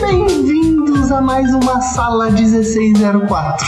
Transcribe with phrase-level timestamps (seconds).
[0.00, 3.66] Bem-vindos a mais uma sala 1604.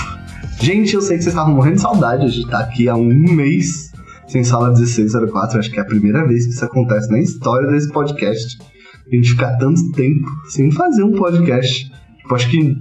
[0.61, 2.29] Gente, eu sei que vocês estavam morrendo de saudade.
[2.29, 3.93] Gente tá aqui há um mês
[4.27, 5.61] sem sala 1604.
[5.61, 8.59] Acho que é a primeira vez que isso acontece na história desse podcast.
[9.07, 11.89] A gente ficar tanto tempo sem fazer um podcast.
[12.29, 12.77] Eu acho que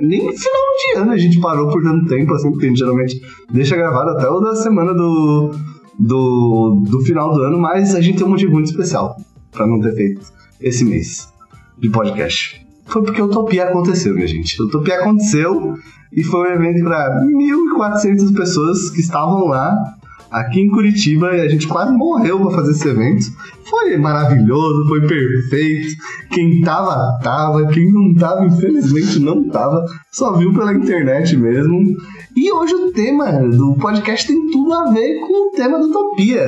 [0.00, 3.20] nem final de ano a gente parou por tanto tempo, assim, porque a gente geralmente
[3.50, 5.54] deixa gravado até o da semana do,
[5.98, 9.16] do, do final do ano, mas a gente tem um motivo muito especial
[9.52, 10.20] pra não ter feito
[10.60, 11.32] esse mês
[11.78, 12.66] de podcast.
[12.86, 14.60] Foi porque Utopia aconteceu, minha gente.
[14.62, 15.74] Utopia aconteceu
[16.12, 19.94] e foi um evento para 1.400 pessoas que estavam lá
[20.36, 23.26] aqui em Curitiba a gente quase morreu pra fazer esse evento.
[23.64, 25.96] Foi maravilhoso, foi perfeito.
[26.30, 27.66] Quem tava, tava.
[27.68, 29.84] Quem não tava, infelizmente não tava.
[30.12, 31.96] Só viu pela internet mesmo.
[32.36, 36.46] E hoje o tema do podcast tem tudo a ver com o tema da Utopia.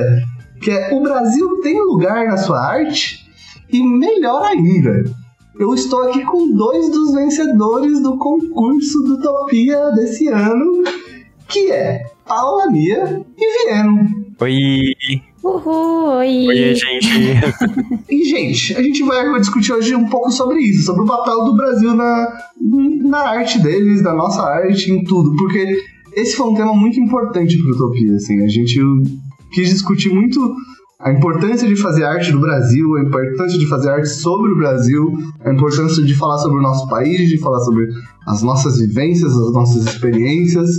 [0.61, 3.27] Que é o Brasil tem lugar na sua arte?
[3.71, 5.03] E melhor ainda,
[5.59, 10.83] eu estou aqui com dois dos vencedores do concurso do Utopia desse ano,
[11.47, 14.07] que é Paula Mia e Vieno.
[14.39, 14.93] Oi!
[15.43, 16.45] Uhul, oi.
[16.47, 18.05] Oi, gente!
[18.07, 21.55] E, gente, a gente vai discutir hoje um pouco sobre isso, sobre o papel do
[21.55, 22.27] Brasil na,
[23.01, 25.81] na arte deles, na nossa arte, em tudo, porque
[26.13, 28.79] esse foi um tema muito importante para Utopia, assim, a gente
[29.51, 30.39] quis discutir muito
[30.99, 35.17] a importância de fazer arte do Brasil, a importância de fazer arte sobre o Brasil,
[35.43, 37.87] a importância de falar sobre o nosso país, de falar sobre
[38.27, 40.69] as nossas vivências, as nossas experiências,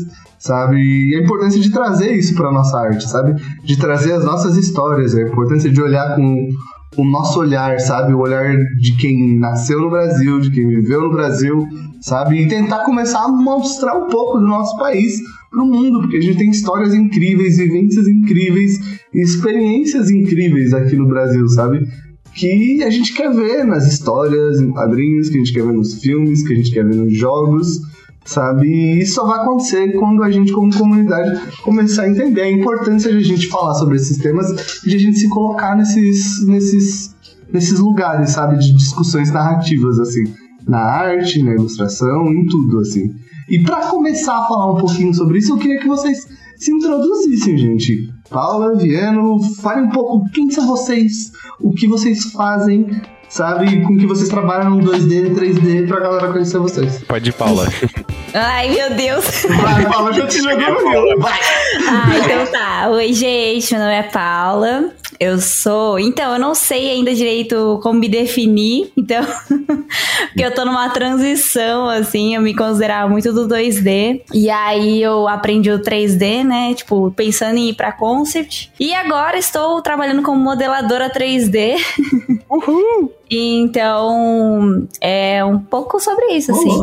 [0.40, 0.76] sabe?
[0.76, 3.40] E a importância de trazer isso para nossa arte, sabe?
[3.62, 6.48] De trazer as nossas histórias, a importância de olhar com
[6.96, 8.12] o nosso olhar, sabe?
[8.14, 11.64] O olhar de quem nasceu no Brasil, de quem viveu no Brasil,
[12.00, 12.40] sabe?
[12.40, 16.38] E tentar começar a mostrar um pouco do nosso país pro mundo, porque a gente
[16.38, 18.80] tem histórias incríveis, vivências incríveis,
[19.12, 21.86] experiências incríveis aqui no Brasil, sabe?
[22.34, 26.00] Que a gente quer ver nas histórias, em quadrinhos, que a gente quer ver nos
[26.00, 27.80] filmes, que a gente quer ver nos jogos,
[28.24, 28.66] sabe?
[28.66, 33.10] E isso só vai acontecer quando a gente, como comunidade, começar a entender a importância
[33.10, 37.14] de a gente falar sobre esses temas e de a gente se colocar nesses, nesses,
[37.52, 38.58] nesses lugares, sabe?
[38.58, 40.24] De discussões narrativas, assim.
[40.66, 43.14] Na arte, na ilustração, em tudo, assim.
[43.48, 47.56] E para começar a falar um pouquinho sobre isso, eu queria que vocês se introduzissem,
[47.56, 48.12] gente.
[48.28, 52.86] Paula, Viano, fale um pouco quem são vocês, o que vocês fazem,
[53.30, 53.80] sabe?
[53.82, 57.02] Com que vocês trabalham no 2D, 3D, pra galera conhecer vocês.
[57.04, 57.66] Pode ir, Paula.
[58.34, 59.46] Ai, meu Deus.
[59.62, 61.18] Vai, Paula, já te jogou no rio.
[61.18, 61.40] Vai!
[61.88, 62.88] Ah, então tá.
[62.90, 63.72] Oi, gente.
[63.72, 64.90] Meu nome é Paula.
[65.18, 65.98] Eu sou.
[65.98, 68.92] Então, eu não sei ainda direito como me definir.
[68.96, 69.22] Então,
[70.28, 72.34] porque eu tô numa transição, assim.
[72.34, 74.22] Eu me considerava muito do 2D.
[74.32, 76.72] E aí eu aprendi o 3D, né?
[76.74, 78.72] Tipo, pensando em ir pra concept.
[78.78, 81.74] E agora estou trabalhando como modeladora 3D.
[82.50, 83.12] Uhul!
[83.30, 86.82] Então, é um pouco sobre isso, assim.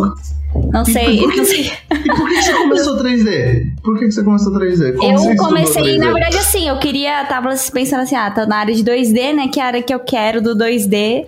[0.72, 1.72] Não sei, por que- não sei.
[1.92, 3.74] E por que você começou 3D?
[3.84, 4.96] Por que você começou 3D?
[4.96, 5.98] Como Eu comecei, 3D?
[6.00, 9.50] na verdade, assim, eu queria, tava pensando assim, ah, tá na área de 2D, né,
[9.50, 11.26] que é a área que eu quero do 2D.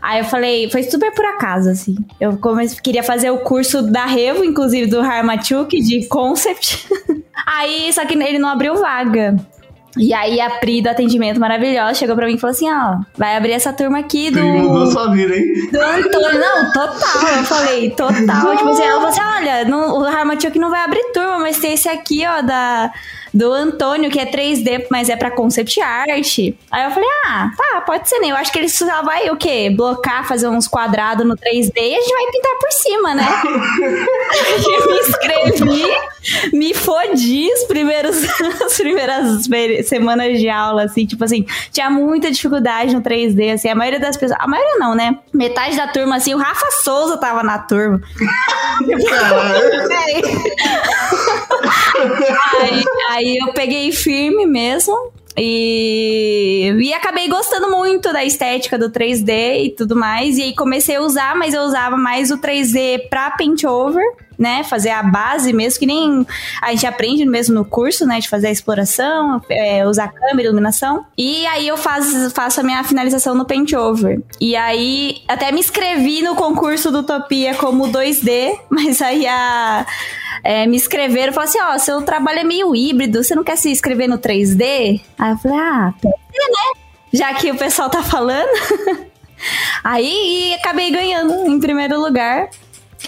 [0.00, 1.94] Aí eu falei, foi super por acaso, assim.
[2.18, 6.88] Eu comecei, queria fazer o curso da Revo, inclusive do Harmachuk, de Concept.
[7.46, 9.36] Aí, só que ele não abriu vaga.
[9.96, 13.36] E aí a Pri do atendimento maravilhosa chegou pra mim e falou assim, ó, vai
[13.36, 14.40] abrir essa turma aqui do...
[14.42, 15.68] Mudou sua vida, hein?
[15.72, 17.28] Do Antônio, não, total.
[17.36, 18.56] Eu falei, total.
[18.56, 21.72] Tipo assim, ela falou assim: olha, não, o Harmachuk não vai abrir turma, mas tem
[21.72, 22.92] esse aqui, ó, da,
[23.32, 26.08] do Antônio, que é 3D, mas é pra concept art.
[26.70, 28.28] Aí eu falei, ah, tá, pode ser, né?
[28.28, 29.70] Eu acho que ele só vai o quê?
[29.70, 33.26] Blocar, fazer uns quadrados no 3D e a gente vai pintar por cima, né?
[34.70, 35.84] Eu me inscrevi,
[36.52, 38.16] me fodi os primeiros,
[38.64, 39.46] as primeiras
[39.86, 44.16] semanas de aula, assim, tipo assim, tinha muita dificuldade no 3D, assim, a maioria das
[44.16, 45.18] pessoas, a maioria não, né?
[45.32, 48.00] Metade da turma, assim, o Rafa Souza tava na turma.
[52.60, 55.12] Aí, aí, aí eu peguei firme mesmo.
[55.36, 60.36] E, e acabei gostando muito da estética do 3D e tudo mais.
[60.36, 64.04] E aí comecei a usar, mas eu usava mais o 3D pra paint over,
[64.40, 64.64] né?
[64.64, 66.26] Fazer a base mesmo, que nem
[66.62, 68.18] a gente aprende mesmo no curso, né?
[68.18, 71.04] De fazer a exploração, é, usar câmera, iluminação.
[71.16, 74.22] E aí eu faço, faço a minha finalização no paint over.
[74.40, 79.86] E aí até me inscrevi no concurso do Utopia como 2D, mas aí a
[80.42, 83.70] é, me escreveram falaram assim: ó, seu trabalho é meio híbrido, você não quer se
[83.70, 85.02] inscrever no 3D?
[85.18, 86.80] Aí eu falei: ah, pode ser, né?
[87.12, 88.48] Já que o pessoal tá falando.
[89.82, 92.50] Aí acabei ganhando em primeiro lugar.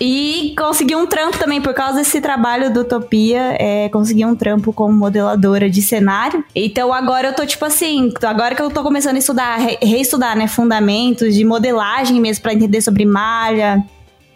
[0.04, 4.72] E consegui um trampo também, por causa desse trabalho do Utopia, é, consegui um trampo
[4.72, 6.44] como modeladora de cenário.
[6.56, 10.36] Então agora eu tô tipo assim, agora que eu tô começando a estudar, re reestudar,
[10.36, 13.80] né, fundamentos de modelagem mesmo para entender sobre malha,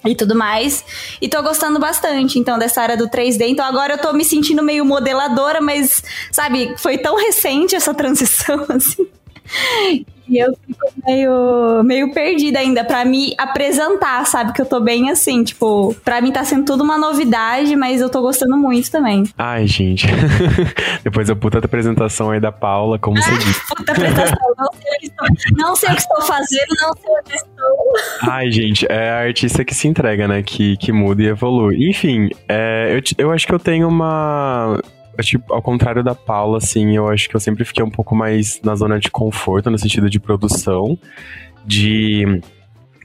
[0.04, 0.84] e tudo mais.
[1.20, 3.48] E tô gostando bastante, então, dessa área do 3D.
[3.48, 8.64] Então, agora eu tô me sentindo meio modeladora, mas, sabe, foi tão recente essa transição,
[8.70, 9.04] assim.
[10.28, 14.52] E eu fico meio, meio perdida ainda pra me apresentar, sabe?
[14.52, 18.08] Que eu tô bem assim, tipo, pra mim tá sendo tudo uma novidade, mas eu
[18.08, 19.24] tô gostando muito também.
[19.38, 20.06] Ai, gente.
[21.04, 23.60] Depois da puta apresentação aí da Paula, como você disse.
[23.68, 27.12] puta apresentação, não sei, o que estou, não sei o que estou fazendo, não sei
[27.12, 28.30] o que estou.
[28.30, 30.42] Ai, gente, é a artista que se entrega, né?
[30.42, 31.88] Que, que muda e evolui.
[31.88, 34.80] Enfim, é, eu, eu acho que eu tenho uma
[35.22, 38.60] tipo, ao contrário da Paula, assim, eu acho que eu sempre fiquei um pouco mais
[38.62, 40.98] na zona de conforto, no sentido de produção,
[41.64, 42.40] de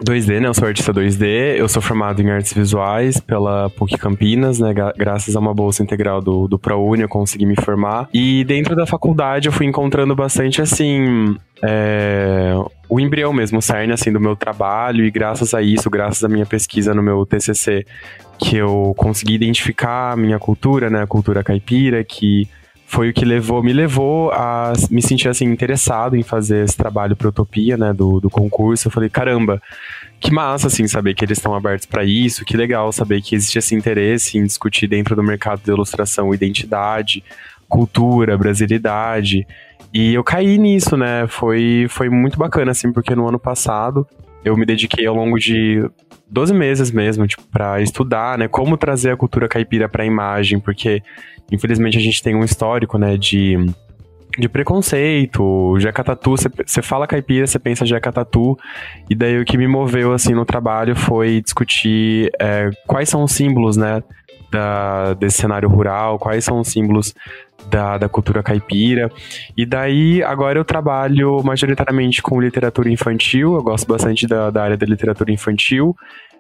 [0.04, 0.48] 2D, né?
[0.48, 4.74] Eu sou artista 2D, eu sou formado em artes visuais pela PUC Campinas, né?
[4.98, 8.10] Graças a uma bolsa integral do, do ProUni eu consegui me formar.
[8.14, 12.54] E dentro da faculdade eu fui encontrando bastante, assim, é,
[12.90, 15.06] o embrião mesmo, o cerne, assim, do meu trabalho.
[15.06, 17.86] E graças a isso, graças à minha pesquisa no meu TCC,
[18.42, 21.04] que eu consegui identificar a minha cultura, né?
[21.04, 22.50] A cultura caipira, que
[22.88, 27.16] foi o que levou, me levou a me sentir assim interessado em fazer esse trabalho
[27.16, 28.88] para Utopia, né, do, do concurso.
[28.88, 29.62] Eu falei, caramba,
[30.20, 33.60] que massa assim saber que eles estão abertos para isso, que legal saber que existe
[33.60, 37.24] esse interesse em discutir dentro do mercado de ilustração identidade,
[37.70, 39.48] cultura, brasilidade.
[39.94, 41.28] E eu caí nisso, né?
[41.28, 44.06] Foi foi muito bacana assim, porque no ano passado
[44.44, 45.84] eu me dediquei ao longo de
[46.30, 50.60] 12 meses mesmo, tipo, para estudar, né, como trazer a cultura caipira para a imagem,
[50.60, 51.02] porque
[51.52, 53.58] infelizmente a gente tem um histórico, né, de
[54.38, 56.36] de preconceito, Jeca Tatu,
[56.66, 58.58] você fala caipira, você pensa Jeca Tatu,
[59.10, 63.32] e daí o que me moveu, assim, no trabalho foi discutir é, quais são os
[63.34, 64.02] símbolos, né,
[64.52, 67.14] da, desse cenário rural, quais são os símbolos
[67.70, 69.10] da, da cultura caipira.
[69.56, 74.78] E daí, agora eu trabalho majoritariamente com literatura infantil, eu gosto bastante da, da área
[74.78, 75.96] da literatura infantil.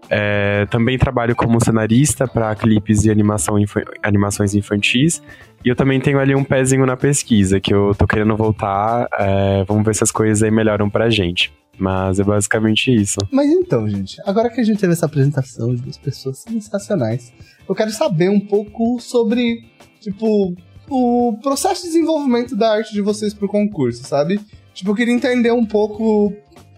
[0.10, 3.56] É, também trabalho como cenarista para clipes e animação
[4.04, 5.22] animações infantis.
[5.64, 9.08] E eu também tenho ali um pezinho na pesquisa, que eu tô querendo voltar.
[9.18, 11.54] É, vamos ver se as coisas aí melhoram pra gente.
[11.78, 13.20] Mas é basicamente isso.
[13.32, 17.32] Mas então, gente, agora que a gente teve essa apresentação de duas pessoas sensacionais,
[17.72, 19.64] eu quero saber um pouco sobre,
[20.02, 20.54] tipo,
[20.90, 24.42] o processo de desenvolvimento da arte de vocês pro concurso, sabe?
[24.74, 26.34] Tipo, eu queria entender um pouco.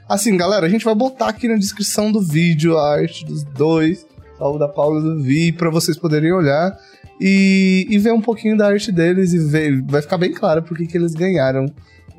[0.08, 4.06] Assim, galera, a gente vai botar aqui na descrição do vídeo a arte dos dois,
[4.40, 6.78] o da Paula e do Vi, pra vocês poderem olhar
[7.20, 9.82] e, e ver um pouquinho da arte deles e ver.
[9.82, 11.66] Vai ficar bem claro porque que eles ganharam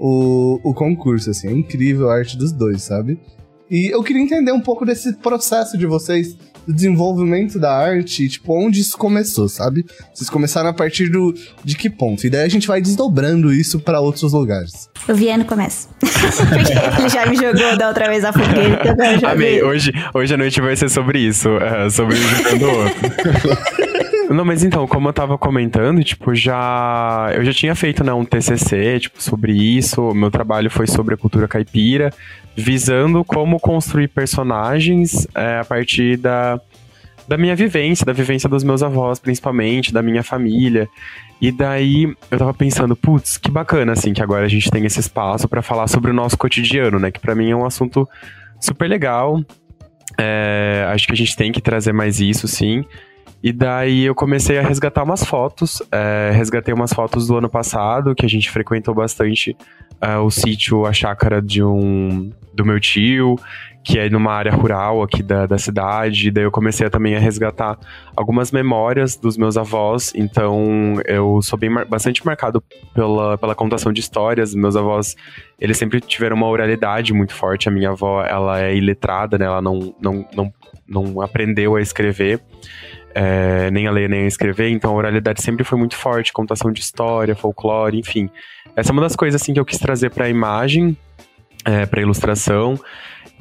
[0.01, 1.47] o, o concurso, assim.
[1.47, 3.21] É incrível a arte dos dois, sabe?
[3.71, 8.55] E eu queria entender um pouco desse processo de vocês do desenvolvimento da arte, tipo,
[8.55, 9.85] onde isso começou, sabe?
[10.13, 11.35] Vocês começaram a partir do
[11.65, 12.27] de que ponto?
[12.27, 14.89] E daí a gente vai desdobrando isso para outros lugares.
[15.09, 15.89] O Viano começa.
[16.01, 20.37] Porque ele já me jogou da outra vez a fogueira, então Amei, hoje, hoje a
[20.37, 23.85] noite vai ser sobre isso, é, sobre o.
[24.33, 27.31] Não, mas então, como eu tava comentando, tipo, já.
[27.35, 30.15] Eu já tinha feito, né, um TCC, tipo, sobre isso.
[30.15, 32.13] Meu trabalho foi sobre a cultura caipira,
[32.57, 36.61] visando como construir personagens é, a partir da,
[37.27, 40.89] da minha vivência, da vivência dos meus avós, principalmente, da minha família.
[41.41, 45.01] E daí eu tava pensando, putz, que bacana, assim, que agora a gente tem esse
[45.01, 47.11] espaço para falar sobre o nosso cotidiano, né?
[47.11, 48.09] Que para mim é um assunto
[48.61, 49.43] super legal.
[50.19, 52.85] É, acho que a gente tem que trazer mais isso, sim.
[53.45, 55.83] E daí eu comecei a resgatar umas fotos.
[55.93, 59.55] É, resgatei umas fotos do ano passado, que a gente frequentou bastante
[60.01, 63.37] é, o sítio, a chácara de um do meu tio,
[63.85, 66.29] que é numa área rural aqui da, da cidade.
[66.29, 67.79] E daí eu comecei a, também a resgatar
[68.17, 70.11] algumas memórias dos meus avós.
[70.15, 74.55] Então eu sou bem bastante marcado pela, pela contação de histórias.
[74.55, 75.15] Meus avós,
[75.61, 77.69] eles sempre tiveram uma oralidade muito forte.
[77.69, 79.45] A minha avó, ela é iletrada, né?
[79.45, 80.53] Ela não, não, não,
[80.89, 82.41] não aprendeu a escrever
[83.15, 86.73] é, nem a ler nem a escrever, então a oralidade sempre foi muito forte, contação
[86.73, 88.29] de história, folclore, enfim.
[88.77, 90.97] Essa é uma das coisas assim que eu quis trazer para a imagem,
[91.65, 92.79] é, para ilustração.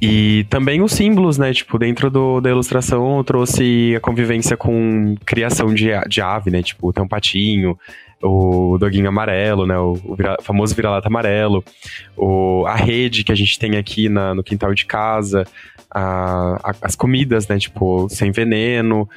[0.02, 1.54] E também os símbolos, né?
[1.54, 6.62] Tipo, dentro do, da ilustração eu trouxe a convivência com criação de, de ave, né?
[6.62, 7.78] Tipo, tem um patinho,
[8.22, 9.78] o doguinho amarelo, né?
[9.78, 11.64] O, o vira, famoso vira-lata amarelo,
[12.18, 15.46] o, a rede que a gente tem aqui na, no quintal de casa,
[15.90, 17.58] a, a, as comidas, né?
[17.58, 19.08] Tipo, sem veneno,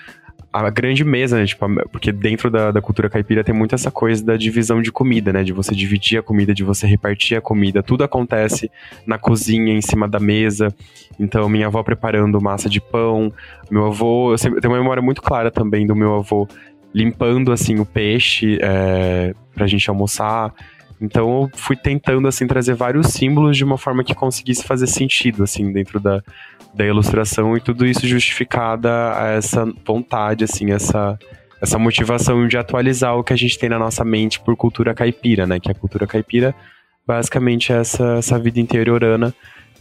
[0.61, 1.47] a grande mesa, né?
[1.47, 5.33] Tipo, porque dentro da, da cultura caipira tem muito essa coisa da divisão de comida,
[5.33, 5.43] né?
[5.43, 7.83] De você dividir a comida, de você repartir a comida.
[7.83, 8.71] Tudo acontece
[9.07, 10.75] na cozinha, em cima da mesa.
[11.19, 13.33] Então, minha avó preparando massa de pão.
[13.71, 16.49] Meu avô, eu sempre, tenho uma memória muito clara também do meu avô
[16.95, 20.55] limpando, assim, o peixe é, pra gente almoçar.
[21.01, 25.43] Então eu fui tentando assim trazer vários símbolos de uma forma que conseguisse fazer sentido
[25.43, 26.23] assim dentro da,
[26.77, 31.19] da ilustração e tudo isso justificada a essa vontade assim, essa
[31.61, 35.47] essa motivação de atualizar o que a gente tem na nossa mente por cultura caipira,
[35.47, 35.59] né?
[35.59, 36.55] Que a cultura caipira
[37.07, 39.35] basicamente é essa, essa vida interiorana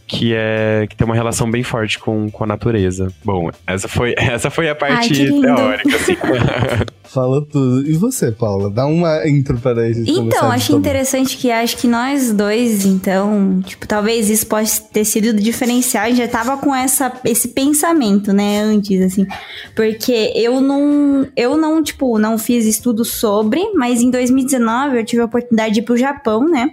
[0.06, 3.12] que é que tem uma relação bem forte com, com a natureza.
[3.24, 6.16] Bom, essa foi, essa foi a parte Ai, teórica, assim.
[7.04, 7.88] Falou tudo.
[7.88, 8.70] E você, Paula?
[8.70, 13.86] Dá uma intro para gente Então, acho interessante que acho que nós dois, então, tipo,
[13.86, 16.04] talvez isso possa ter sido diferencial.
[16.04, 19.26] A gente já tava com essa, esse pensamento, né, antes, assim.
[19.74, 25.22] Porque eu não, eu não, tipo, não fiz estudos sobre, mas em 2019 eu tive
[25.22, 26.70] a oportunidade de ir pro Japão, né?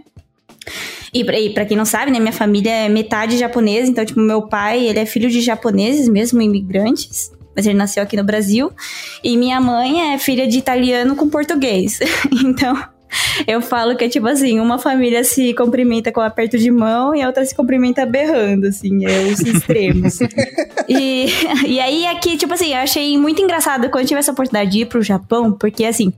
[1.13, 4.41] E pra, pra quem não sabe, né, minha família é metade japonesa, então, tipo, meu
[4.43, 7.31] pai, ele é filho de japoneses mesmo, imigrantes.
[7.55, 8.71] Mas ele nasceu aqui no Brasil.
[9.23, 11.99] E minha mãe é filha de italiano com português.
[12.43, 12.75] então,
[13.47, 17.21] eu falo que é tipo assim, uma família se cumprimenta com aperto de mão e
[17.21, 20.19] a outra se cumprimenta berrando, assim, é os extremos.
[20.87, 21.27] e,
[21.67, 24.85] e aí aqui, tipo assim, eu achei muito engraçado quando tive essa oportunidade de ir
[24.85, 26.11] pro Japão, porque assim,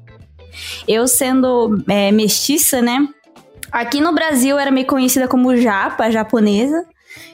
[0.87, 3.07] eu sendo é, mestiça, né?
[3.75, 6.85] Aqui no Brasil era meio conhecida como japa, japonesa.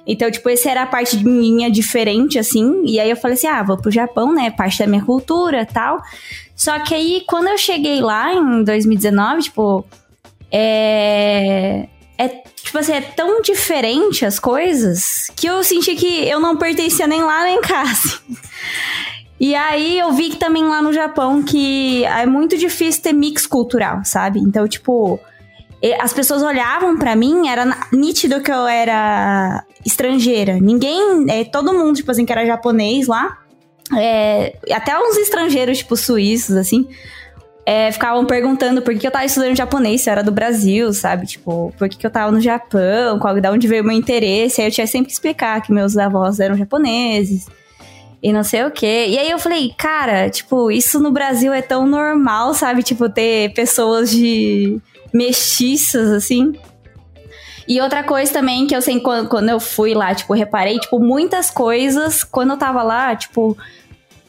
[0.08, 2.82] Então, tipo, essa era a parte minha diferente, assim.
[2.84, 4.50] E aí eu falei assim, ah, vou pro Japão, né?
[4.50, 6.02] Parte da minha cultura tal.
[6.56, 9.86] Só que aí, quando eu cheguei lá em 2019, tipo,
[10.52, 11.88] é.
[12.18, 17.06] É, tipo assim, é tão diferente as coisas que eu senti que eu não pertencia
[17.06, 17.84] nem lá nem cá.
[17.86, 18.18] Assim.
[19.40, 23.46] E aí eu vi que também lá no Japão que é muito difícil ter mix
[23.46, 24.40] cultural, sabe?
[24.40, 25.20] Então, tipo,
[26.00, 30.60] as pessoas olhavam para mim, era nítido que eu era estrangeira.
[30.60, 33.38] Ninguém, é, todo mundo, tipo assim, que era japonês lá,
[33.98, 36.88] é, até uns estrangeiros, tipo, suíços, assim,
[37.66, 41.28] é, ficavam perguntando por que eu tava estudando japonês, se eu era do Brasil, sabe?
[41.28, 44.62] Tipo, por que, que eu tava no Japão, qual, da onde veio o meu interesse.
[44.62, 47.48] Aí eu tinha sempre que explicar que meus avós eram japoneses
[48.22, 49.08] e não sei o quê.
[49.10, 52.84] E aí eu falei, cara, tipo, isso no Brasil é tão normal, sabe?
[52.84, 54.80] Tipo, ter pessoas de
[55.14, 56.54] mestiças, assim.
[57.68, 61.00] E outra coisa também que eu sei quando, quando eu fui lá, tipo, reparei, tipo,
[61.00, 63.58] muitas coisas, quando eu tava lá, tipo,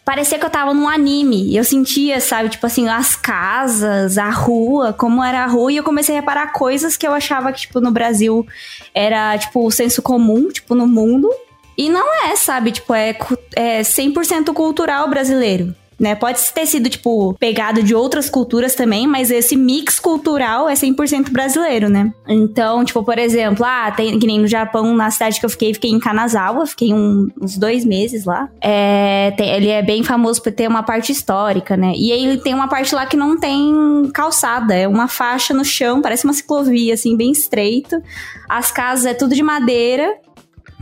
[0.04, 1.56] parecia que eu tava num anime.
[1.56, 5.82] Eu sentia, sabe, tipo assim, as casas, a rua, como era a rua, e eu
[5.82, 8.46] comecei a reparar coisas que eu achava que, tipo, no Brasil
[8.94, 11.28] era, tipo, o senso comum, tipo, no mundo.
[11.76, 13.16] E não é, sabe, tipo, é,
[13.56, 16.16] é 100% cultural brasileiro né?
[16.16, 21.30] Pode ter sido, tipo, pegado de outras culturas também, mas esse mix cultural é 100%
[21.30, 22.12] brasileiro, né?
[22.26, 25.72] Então, tipo, por exemplo, ah, tem, que nem no Japão, na cidade que eu fiquei,
[25.72, 28.48] fiquei em Kanazawa, fiquei um, uns dois meses lá.
[28.60, 31.92] É, tem, ele é bem famoso por ter uma parte histórica, né?
[31.96, 35.64] E aí ele tem uma parte lá que não tem calçada, é uma faixa no
[35.64, 38.02] chão, parece uma ciclovia, assim, bem estreito.
[38.48, 40.12] As casas é tudo de madeira,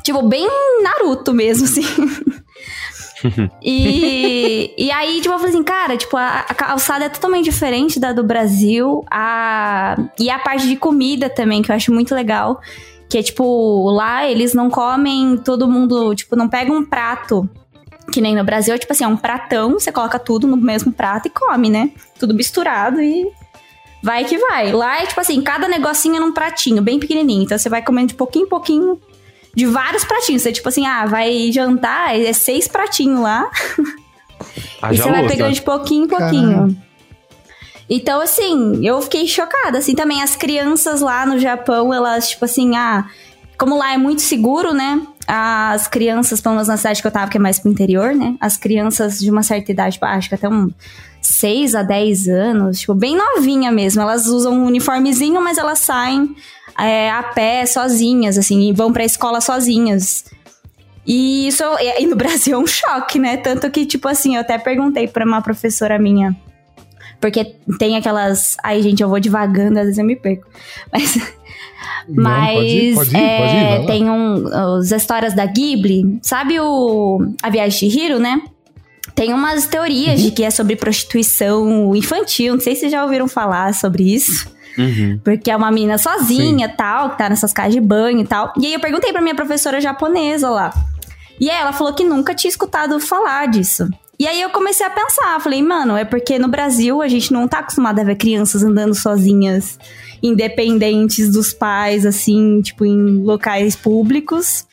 [0.02, 0.48] tipo, bem
[0.82, 1.84] Naruto mesmo, assim.
[3.62, 8.00] e, e aí, tipo, eu falei assim, cara, tipo, a, a, calçada é totalmente diferente
[8.00, 9.04] da do Brasil.
[9.10, 12.60] A, e a parte de comida também, que eu acho muito legal.
[13.08, 17.48] Que é, tipo, lá eles não comem todo mundo, tipo, não pega um prato.
[18.12, 20.92] Que nem no Brasil, é tipo assim, é um pratão, você coloca tudo no mesmo
[20.92, 21.90] prato e come, né?
[22.18, 23.30] Tudo misturado e
[24.02, 24.72] vai que vai.
[24.72, 27.44] Lá é tipo assim, cada negocinho é num pratinho, bem pequenininho.
[27.44, 29.00] Então você vai comendo de pouquinho em pouquinho
[29.54, 30.42] de vários pratinhos.
[30.42, 33.50] Você, tipo assim, ah, vai jantar, é seis pratinhos lá.
[34.92, 36.52] e você vai pegando de pouquinho em pouquinho.
[36.52, 36.90] Caramba.
[37.88, 39.78] Então, assim, eu fiquei chocada.
[39.78, 43.04] Assim, também as crianças lá no Japão, elas, tipo assim, ah,
[43.58, 45.02] como lá é muito seguro, né?
[45.26, 48.36] As crianças, pelo menos na cidade que eu tava, que é mais pro interior, né?
[48.40, 50.70] As crianças de uma certa idade, tipo, acho que até um
[51.30, 54.02] 6 a 10 anos, tipo, bem novinha mesmo.
[54.02, 56.34] Elas usam um uniformezinho, mas elas saem
[56.78, 60.24] é, a pé sozinhas, assim, e vão pra escola sozinhas.
[61.06, 61.62] E isso
[61.98, 63.36] e no Brasil é um choque, né?
[63.36, 66.36] Tanto que, tipo assim, eu até perguntei pra uma professora minha.
[67.20, 67.44] Porque
[67.78, 68.56] tem aquelas.
[68.62, 70.46] Ai, gente, eu vou devagando, às vezes eu me perco.
[70.92, 71.40] Mas.
[72.08, 74.46] Não, mas pode ir, pode ir, é, pode ir, tem um,
[74.78, 76.18] as histórias da Ghibli.
[76.22, 78.42] Sabe o A Viagem de Hiro, né?
[79.20, 80.26] Tem umas teorias uhum.
[80.28, 82.54] de que é sobre prostituição infantil.
[82.54, 84.50] Não sei se vocês já ouviram falar sobre isso.
[84.78, 85.20] Uhum.
[85.22, 86.74] Porque é uma menina sozinha Sim.
[86.74, 88.50] tal, que tá nessas casas de banho e tal.
[88.58, 90.72] E aí eu perguntei pra minha professora japonesa lá.
[91.38, 93.90] E ela falou que nunca tinha escutado falar disso.
[94.18, 97.46] E aí eu comecei a pensar, falei, mano, é porque no Brasil a gente não
[97.46, 99.78] tá acostumado a ver crianças andando sozinhas,
[100.22, 104.64] independentes dos pais, assim, tipo, em locais públicos.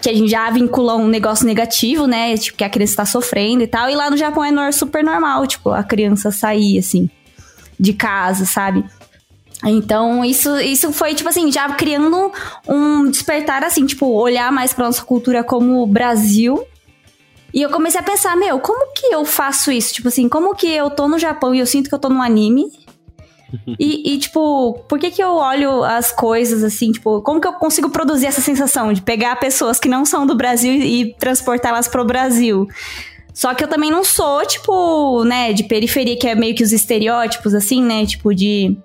[0.00, 2.36] Que a gente já vincula um negócio negativo, né?
[2.36, 3.90] Tipo, que a criança tá sofrendo e tal.
[3.90, 7.08] E lá no Japão é super normal, tipo, a criança sair, assim,
[7.78, 8.84] de casa, sabe?
[9.64, 12.32] Então, isso, isso foi, tipo assim, já criando
[12.66, 16.66] um despertar, assim, tipo, olhar mais pra nossa cultura como Brasil.
[17.52, 19.92] E eu comecei a pensar, meu, como que eu faço isso?
[19.92, 22.22] Tipo assim, como que eu tô no Japão e eu sinto que eu tô no
[22.22, 22.70] anime?
[23.78, 27.52] E, e, tipo, por que que eu olho as coisas assim, tipo, como que eu
[27.54, 32.04] consigo produzir essa sensação de pegar pessoas que não são do Brasil e transportá-las pro
[32.04, 32.68] Brasil?
[33.32, 36.72] Só que eu também não sou, tipo, né, de periferia, que é meio que os
[36.72, 38.76] estereótipos, assim, né, tipo, de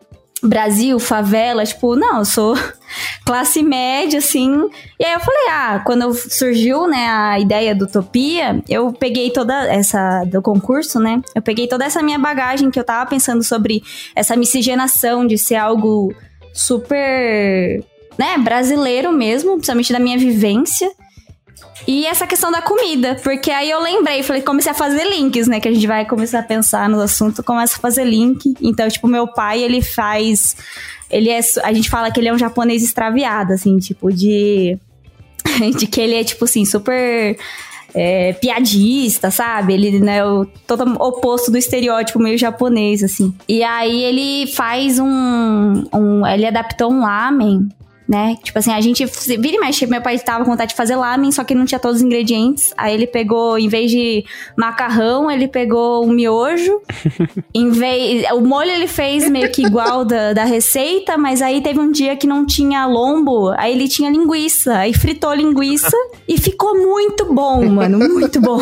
[0.48, 2.56] Brasil, favela, tipo, não, eu sou
[3.26, 4.70] classe média, assim.
[5.00, 9.68] E aí eu falei, ah, quando surgiu, né, a ideia do Utopia, eu peguei toda
[9.68, 13.84] essa, do concurso, né, eu peguei toda essa minha bagagem que eu tava pensando sobre
[14.16, 16.14] essa miscigenação de ser algo
[16.54, 17.84] super,
[18.18, 20.90] né, brasileiro mesmo, principalmente da minha vivência.
[21.88, 25.60] E essa questão da comida, porque aí eu lembrei, falei, comecei a fazer links, né?
[25.60, 28.56] Que a gente vai começar a pensar no assunto, começa a fazer link.
[28.62, 30.56] Então, tipo, meu pai, ele faz.
[31.10, 31.40] Ele é.
[31.64, 34.78] A gente fala que ele é um japonês extraviado, assim, tipo, de.
[35.78, 37.38] de que ele é, tipo assim, super.
[37.98, 39.74] É, piadista, sabe?
[39.74, 43.34] Ele né, é o todo oposto do estereótipo meio japonês, assim.
[43.48, 45.86] E aí ele faz um.
[45.94, 47.70] um ele adaptou um lamen
[48.08, 48.36] né?
[48.44, 51.32] Tipo assim, a gente vira e mexe, meu pai tava com vontade de fazer lamen,
[51.32, 52.74] só que não tinha todos os ingredientes.
[52.78, 54.24] Aí ele pegou, em vez de
[54.56, 56.82] macarrão, ele pegou um miojo.
[57.54, 61.80] em vez, o molho ele fez meio que igual da, da receita, mas aí teve
[61.80, 65.96] um dia que não tinha lombo, aí ele tinha linguiça, aí fritou linguiça
[66.28, 68.60] e ficou muito bom, mano, muito bom.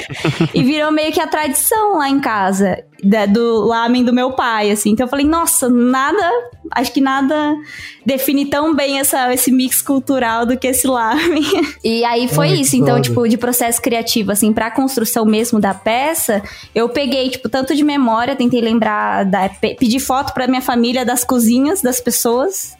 [0.54, 4.70] e virou meio que a tradição lá em casa da, do lamen do meu pai,
[4.70, 4.90] assim.
[4.90, 6.30] Então eu falei, nossa, nada,
[6.72, 7.54] acho que nada
[8.04, 11.44] define tão bem essa, esse mix cultural do que esse lamen.
[11.84, 12.76] E aí foi Ai, isso.
[12.76, 13.02] Então, foda.
[13.02, 16.42] tipo, de processo criativo, assim, pra construção mesmo da peça,
[16.74, 21.22] eu peguei, tipo, tanto de memória, tentei lembrar, da, pedir foto pra minha família das
[21.22, 22.76] cozinhas das pessoas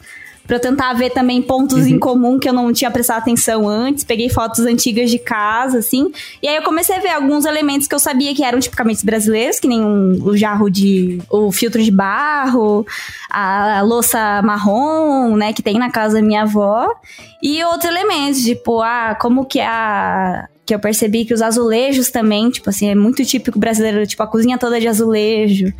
[0.47, 1.87] para eu tentar ver também pontos uhum.
[1.87, 4.05] em comum que eu não tinha prestado atenção antes.
[4.05, 6.09] Peguei fotos antigas de casa, assim.
[6.41, 9.59] E aí eu comecei a ver alguns elementos que eu sabia que eram tipicamente brasileiros,
[9.59, 11.19] que nem um, o jarro de.
[11.29, 12.87] o filtro de barro,
[13.29, 16.95] a, a louça marrom, né, que tem na casa da minha avó.
[17.43, 22.11] E outros elementos, tipo, ah, como que é a que eu percebi que os azulejos
[22.11, 25.73] também, tipo assim, é muito típico brasileiro, tipo a cozinha toda de azulejo.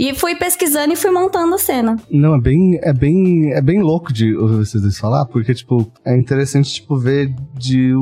[0.00, 1.94] E fui pesquisando e fui montando a cena.
[2.10, 5.92] Não, é bem, é bem, é bem louco de ouvir vocês dois falar, porque, tipo,
[6.06, 7.92] é interessante, tipo, ver de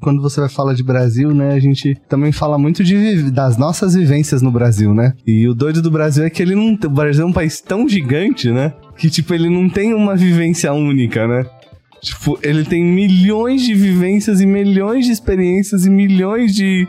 [0.00, 3.94] quando você vai falar de Brasil, né, a gente também fala muito de, das nossas
[3.94, 5.14] vivências no Brasil, né?
[5.26, 6.74] E o doido do Brasil é que ele não.
[6.74, 8.72] O Brasil é um país tão gigante, né?
[8.96, 11.44] Que, tipo, ele não tem uma vivência única, né?
[12.00, 16.86] Tipo, ele tem milhões de vivências e milhões de experiências e milhões de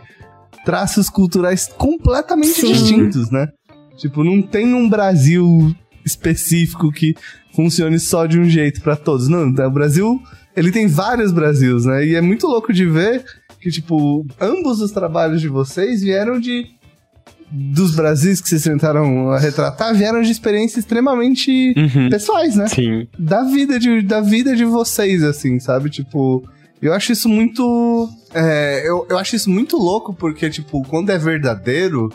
[0.64, 2.72] traços culturais completamente Sim.
[2.72, 3.48] distintos, né?
[3.98, 5.76] Tipo, não tem um Brasil
[6.06, 7.16] específico que
[7.54, 9.28] funcione só de um jeito para todos.
[9.28, 10.22] Não, o Brasil,
[10.56, 12.06] ele tem vários Brasils, né?
[12.06, 13.24] E é muito louco de ver
[13.60, 16.68] que, tipo, ambos os trabalhos de vocês vieram de
[17.56, 22.10] dos Brasis que vocês tentaram retratar vieram de experiências extremamente uhum.
[22.10, 22.68] pessoais, né?
[22.68, 23.08] Sim.
[23.18, 25.92] Da vida de, da vida de vocês, assim, sabe?
[25.92, 26.44] Tipo,
[26.82, 28.10] eu acho isso muito.
[28.34, 32.12] É, eu, eu acho isso muito louco, porque, tipo, quando é verdadeiro,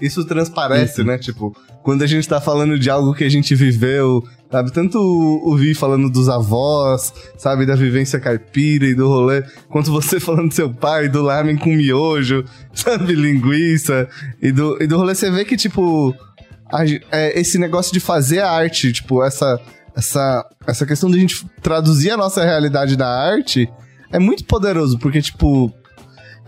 [0.00, 1.18] isso transparece, né?
[1.18, 4.72] Tipo, quando a gente tá falando de algo que a gente viveu, sabe?
[4.72, 7.66] Tanto o, o Vi falando dos avós, sabe?
[7.66, 11.70] Da vivência caipira e do rolê, quanto você falando do seu pai, do lamen com
[11.70, 13.14] miojo, sabe?
[13.14, 14.08] Linguiça.
[14.40, 16.14] E do, e do rolê você vê que, tipo,
[16.72, 19.60] a, é, esse negócio de fazer a arte, tipo, essa,
[19.96, 23.68] essa, essa questão de a gente traduzir a nossa realidade da arte
[24.12, 25.72] é muito poderoso, porque, tipo,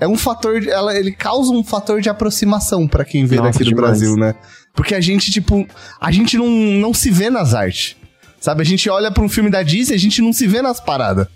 [0.01, 3.65] é um fator, ela, ele causa um fator de aproximação para quem vê Nossa, daqui
[3.65, 3.99] do demais.
[3.99, 4.35] Brasil, né?
[4.75, 5.67] Porque a gente, tipo,
[6.01, 7.97] a gente não, não se vê nas artes.
[8.41, 8.63] Sabe?
[8.63, 11.29] A gente olha pra um filme da Disney, a gente não se vê nas paradas.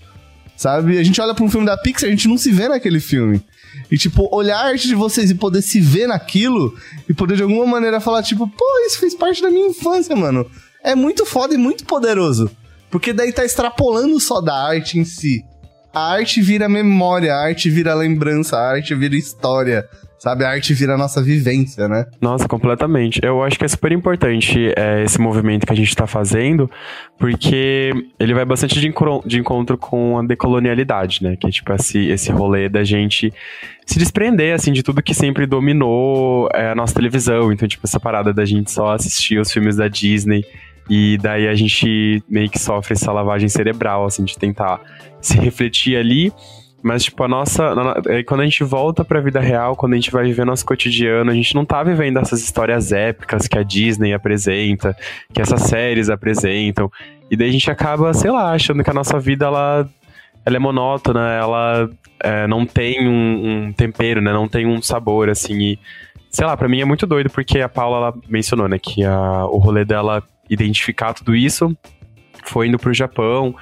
[0.56, 0.98] Sabe?
[0.98, 3.42] A gente olha pra um filme da Pixar, a gente não se vê naquele filme.
[3.90, 6.74] E, tipo, olhar a arte de vocês e poder se ver naquilo
[7.06, 10.48] e poder de alguma maneira falar, tipo, pô, isso fez parte da minha infância, mano.
[10.82, 12.50] É muito foda e muito poderoso.
[12.90, 15.44] Porque daí tá extrapolando só da arte em si
[15.94, 20.44] a arte vira memória, a arte vira lembrança, a arte vira história, sabe?
[20.44, 22.06] A arte vira a nossa vivência, né?
[22.20, 23.20] Nossa, completamente.
[23.22, 26.68] Eu acho que é super importante é, esse movimento que a gente está fazendo,
[27.18, 28.92] porque ele vai bastante de,
[29.26, 31.36] de encontro com a decolonialidade, né?
[31.36, 33.32] Que é tipo esse, esse rolê da gente
[33.86, 37.52] se desprender, assim, de tudo que sempre dominou é, a nossa televisão.
[37.52, 40.44] Então, tipo, essa parada da gente só assistir os filmes da Disney
[40.88, 44.80] e daí a gente meio que sofre essa lavagem cerebral, assim, de tentar
[45.20, 46.32] se refletir ali.
[46.82, 47.74] Mas, tipo, a nossa.
[48.08, 51.30] É, quando a gente volta pra vida real, quando a gente vai viver nosso cotidiano,
[51.30, 54.94] a gente não tá vivendo essas histórias épicas que a Disney apresenta,
[55.32, 56.92] que essas séries apresentam.
[57.30, 59.88] E daí a gente acaba, sei lá, achando que a nossa vida, ela,
[60.44, 61.88] ela é monótona, ela
[62.22, 64.30] é, não tem um, um, tempero, né?
[64.30, 65.58] Não tem um sabor, assim.
[65.58, 65.78] E,
[66.28, 69.56] sei lá, pra mim é muito doido, porque a Paula, mencionou, né, que a, o
[69.56, 71.76] rolê dela identificar tudo isso
[72.44, 73.54] foi indo pro Japão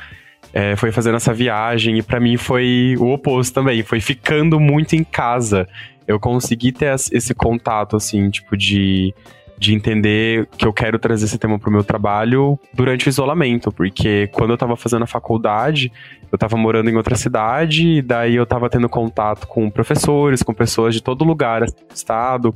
[0.52, 4.94] é, foi fazendo essa viagem e para mim foi o oposto também, foi ficando muito
[4.94, 5.66] em casa.
[6.06, 9.14] Eu consegui ter esse contato, assim, tipo, de
[9.62, 14.28] de entender que eu quero trazer esse tema pro meu trabalho durante o isolamento, porque
[14.32, 15.92] quando eu tava fazendo a faculdade,
[16.32, 20.52] eu tava morando em outra cidade, e daí eu tava tendo contato com professores, com
[20.52, 22.54] pessoas de todo lugar, assim, do estado,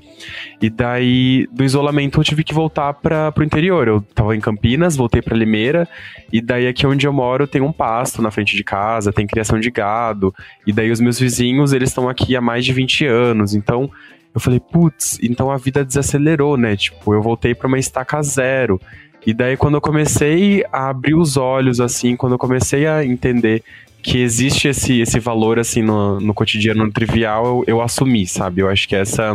[0.60, 3.86] e daí do isolamento eu tive que voltar para pro interior.
[3.86, 5.88] Eu tava em Campinas, voltei para Limeira,
[6.32, 9.60] e daí aqui onde eu moro tem um pasto na frente de casa, tem criação
[9.60, 10.34] de gado,
[10.66, 13.88] e daí os meus vizinhos, eles estão aqui há mais de 20 anos, então
[14.36, 16.76] eu falei, putz, então a vida desacelerou, né?
[16.76, 18.78] Tipo, eu voltei para uma estaca zero.
[19.26, 23.64] E daí, quando eu comecei a abrir os olhos, assim, quando eu comecei a entender
[24.02, 28.60] que existe esse, esse valor, assim, no, no cotidiano no trivial, eu, eu assumi, sabe?
[28.60, 29.32] Eu acho que essa,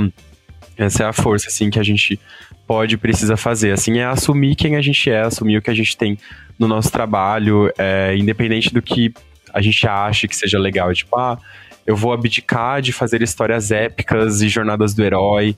[0.77, 2.19] essa é a força, assim, que a gente
[2.67, 3.71] pode e precisa fazer.
[3.71, 6.15] Assim, é assumir quem a gente é, assumir o que a gente tem
[6.59, 9.11] no nosso trabalho, é, independente do que
[9.51, 10.93] a gente ache que seja legal.
[10.93, 11.39] Tipo, ah,
[11.85, 15.55] eu vou abdicar de fazer histórias épicas e jornadas do herói,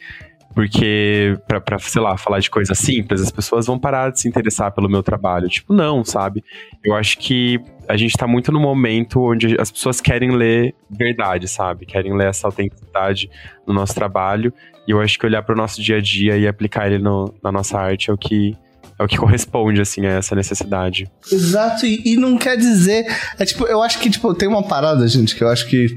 [0.53, 4.27] porque, pra, pra, sei lá, falar de coisas simples, as pessoas vão parar de se
[4.27, 5.49] interessar pelo meu trabalho.
[5.49, 6.43] Tipo, não, sabe?
[6.83, 11.47] Eu acho que a gente tá muito no momento onde as pessoas querem ler verdade,
[11.47, 11.88] sabe?
[11.88, 13.29] Querem ler essa autenticidade
[13.65, 14.53] no nosso trabalho.
[14.88, 17.33] E eu acho que olhar para o nosso dia a dia e aplicar ele no,
[17.43, 18.55] na nossa arte é o que
[19.03, 21.09] é o que corresponde, assim, a essa necessidade.
[21.31, 23.05] Exato, e, e não quer dizer.
[23.37, 25.87] É tipo, eu acho que, tipo, tem uma parada, gente, que eu acho que.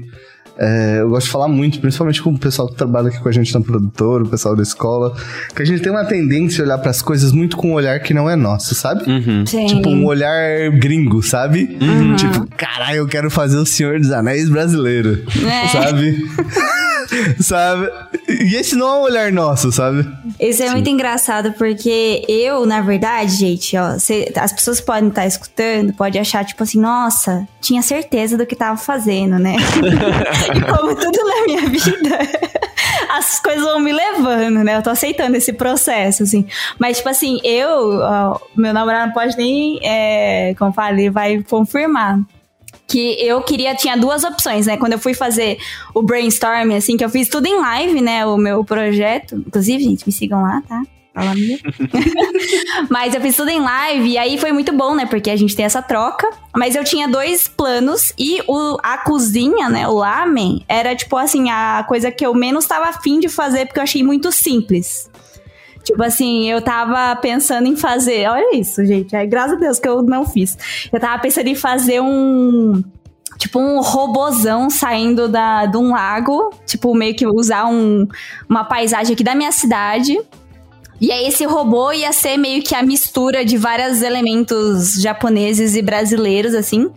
[0.59, 3.31] É, eu gosto de falar muito, principalmente com o pessoal que trabalha aqui com a
[3.31, 5.15] gente na produtora, o pessoal da escola,
[5.55, 7.99] que a gente tem uma tendência a olhar para as coisas muito com um olhar
[7.99, 9.03] que não é nosso, sabe?
[9.07, 9.43] Uhum.
[9.43, 11.77] Tipo, um olhar gringo, sabe?
[11.79, 12.15] Uhum.
[12.15, 15.67] Tipo, caralho, eu quero fazer o Senhor dos Anéis brasileiro, é.
[15.67, 16.25] sabe?
[17.39, 17.89] sabe?
[18.27, 20.07] E esse não é um olhar nosso, sabe?
[20.39, 20.73] Isso é Sim.
[20.73, 25.93] muito engraçado, porque eu, na verdade, gente, ó, cê, as pessoas podem estar tá escutando,
[25.93, 29.55] pode achar, tipo assim, nossa, tinha certeza do que tava fazendo, né?
[30.55, 32.19] e como tudo na minha vida,
[33.09, 34.77] as coisas vão me levando, né?
[34.77, 36.45] Eu tô aceitando esse processo, assim.
[36.79, 42.19] Mas, tipo assim, eu, ó, meu namorado não pode nem, é, como falei, vai confirmar
[42.87, 44.77] que eu queria, tinha duas opções, né?
[44.77, 45.57] Quando eu fui fazer
[45.93, 48.25] o brainstorm, assim, que eu fiz tudo em live, né?
[48.25, 49.35] O meu projeto.
[49.35, 50.81] Inclusive, gente, me sigam lá, tá?
[51.13, 51.57] Fala minha.
[52.89, 55.05] mas eu fiz tudo em live e aí foi muito bom, né?
[55.05, 56.29] Porque a gente tem essa troca.
[56.55, 59.87] Mas eu tinha dois planos e o, a cozinha, né?
[59.87, 63.79] O lamen, era tipo assim, a coisa que eu menos estava afim de fazer porque
[63.79, 65.09] eu achei muito simples.
[65.87, 68.27] Tipo assim, eu tava pensando em fazer.
[68.29, 69.15] Olha isso, gente.
[69.15, 70.57] É, graças a Deus que eu não fiz.
[70.91, 72.83] Eu tava pensando em fazer um
[73.37, 78.05] tipo um robozão saindo da, de um lago, tipo meio que usar um,
[78.49, 80.19] uma paisagem aqui da minha cidade.
[80.99, 85.81] E aí esse robô ia ser meio que a mistura de vários elementos japoneses e
[85.81, 86.91] brasileiros assim.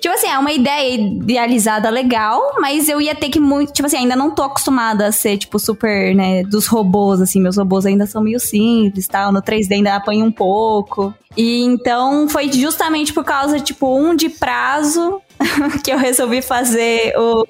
[0.00, 3.72] Tipo assim, é uma ideia idealizada legal, mas eu ia ter que muito.
[3.72, 7.40] Tipo assim, ainda não tô acostumada a ser, tipo, super, né, dos robôs, assim.
[7.40, 9.32] Meus robôs ainda são meio simples tal.
[9.32, 11.14] No 3D ainda apanha um pouco.
[11.36, 15.20] E então foi justamente por causa, tipo, um de prazo
[15.82, 17.44] que eu resolvi fazer o,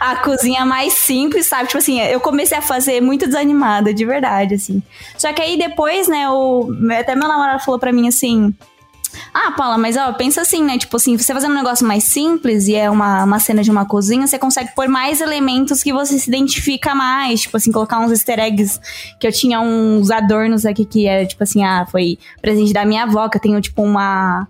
[0.00, 1.68] a cozinha mais simples, sabe?
[1.68, 4.82] Tipo assim, eu comecei a fazer muito desanimada, de verdade, assim.
[5.16, 8.54] Só que aí depois, né, o, até meu namorado falou pra mim assim:
[9.32, 10.78] ah, Paula, mas ó, pensa assim, né?
[10.78, 13.84] Tipo assim, você fazendo um negócio mais simples e é uma, uma cena de uma
[13.84, 17.42] cozinha, você consegue pôr mais elementos que você se identifica mais.
[17.42, 18.80] Tipo assim, colocar uns easter eggs
[19.18, 23.04] que eu tinha uns adornos aqui que era, tipo assim, ah, foi presente da minha
[23.04, 24.46] avó, que eu tenho, tipo, uma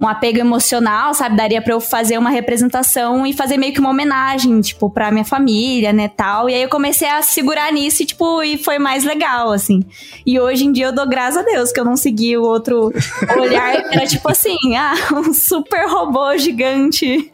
[0.00, 1.36] um apego emocional, sabe?
[1.36, 5.24] Daria para eu fazer uma representação e fazer meio que uma homenagem, tipo, pra minha
[5.24, 6.48] família, né, tal.
[6.48, 9.82] E aí eu comecei a segurar nisso e, tipo, e foi mais legal, assim.
[10.26, 12.92] E hoje em dia eu dou graças a Deus que eu não segui o outro
[13.38, 13.74] olhar.
[13.92, 17.30] Era tipo assim, ah, um super robô gigante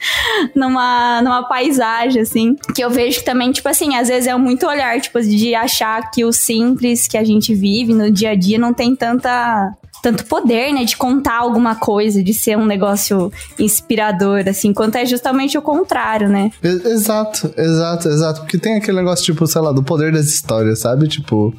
[0.55, 2.57] numa, numa paisagem, assim.
[2.75, 6.11] Que eu vejo que também, tipo assim, às vezes é muito olhar, tipo, de achar
[6.11, 10.25] que o simples que a gente vive no dia a dia não tem tanta tanto
[10.25, 15.57] poder, né, de contar alguma coisa, de ser um negócio inspirador, assim, quanto é justamente
[15.57, 16.51] o contrário, né?
[16.62, 18.40] Exato, exato, exato.
[18.40, 21.09] Porque tem aquele negócio, tipo, sei lá, do poder das histórias, sabe?
[21.09, 21.55] Tipo,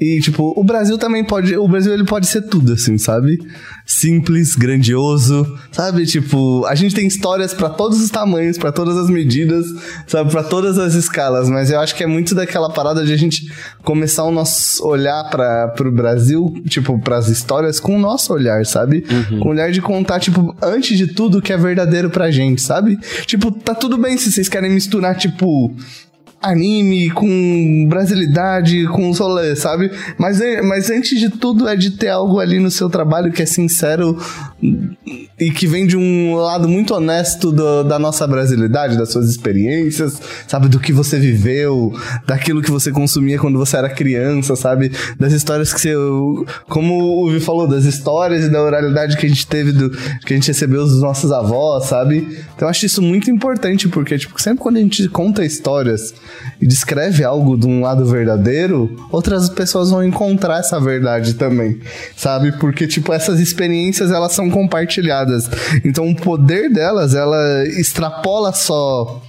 [0.00, 1.54] e, tipo, o Brasil também pode.
[1.56, 3.38] O Brasil ele pode ser tudo, assim, sabe?
[3.84, 6.06] Simples, grandioso, sabe?
[6.06, 9.66] Tipo, a gente tem histórias para todos os tamanhos, para todas as medidas,
[10.06, 10.30] sabe?
[10.30, 11.50] para todas as escalas.
[11.50, 13.52] Mas eu acho que é muito daquela parada de a gente
[13.84, 19.04] começar o nosso olhar para pro Brasil, tipo, pras histórias com o nosso olhar, sabe?
[19.10, 19.40] Uhum.
[19.40, 22.62] Com o olhar de contar, tipo, antes de tudo, o que é verdadeiro pra gente,
[22.62, 22.96] sabe?
[23.26, 25.76] Tipo, tá tudo bem se vocês querem misturar, tipo
[26.42, 29.90] anime, com brasilidade, com solé, sabe?
[30.16, 33.42] Mas, é, mas antes de tudo é de ter algo ali no seu trabalho que
[33.42, 34.16] é sincero
[35.38, 40.20] e que vem de um lado muito honesto do, da nossa brasilidade, das suas experiências,
[40.46, 40.68] sabe?
[40.68, 41.92] Do que você viveu,
[42.26, 44.92] daquilo que você consumia quando você era criança, sabe?
[45.18, 45.92] Das histórias que você.
[46.68, 50.32] Como o Vi falou, das histórias e da oralidade que a gente teve, do, que
[50.32, 52.18] a gente recebeu dos nossos avós, sabe?
[52.56, 56.14] Então eu acho isso muito importante, porque, tipo, sempre quando a gente conta histórias
[56.60, 61.80] e descreve algo de um lado verdadeiro, outras pessoas vão encontrar essa verdade também,
[62.16, 62.52] sabe?
[62.52, 65.48] Porque, tipo, essas experiências elas são compartilhadas.
[65.84, 69.22] Então o poder delas, ela extrapola só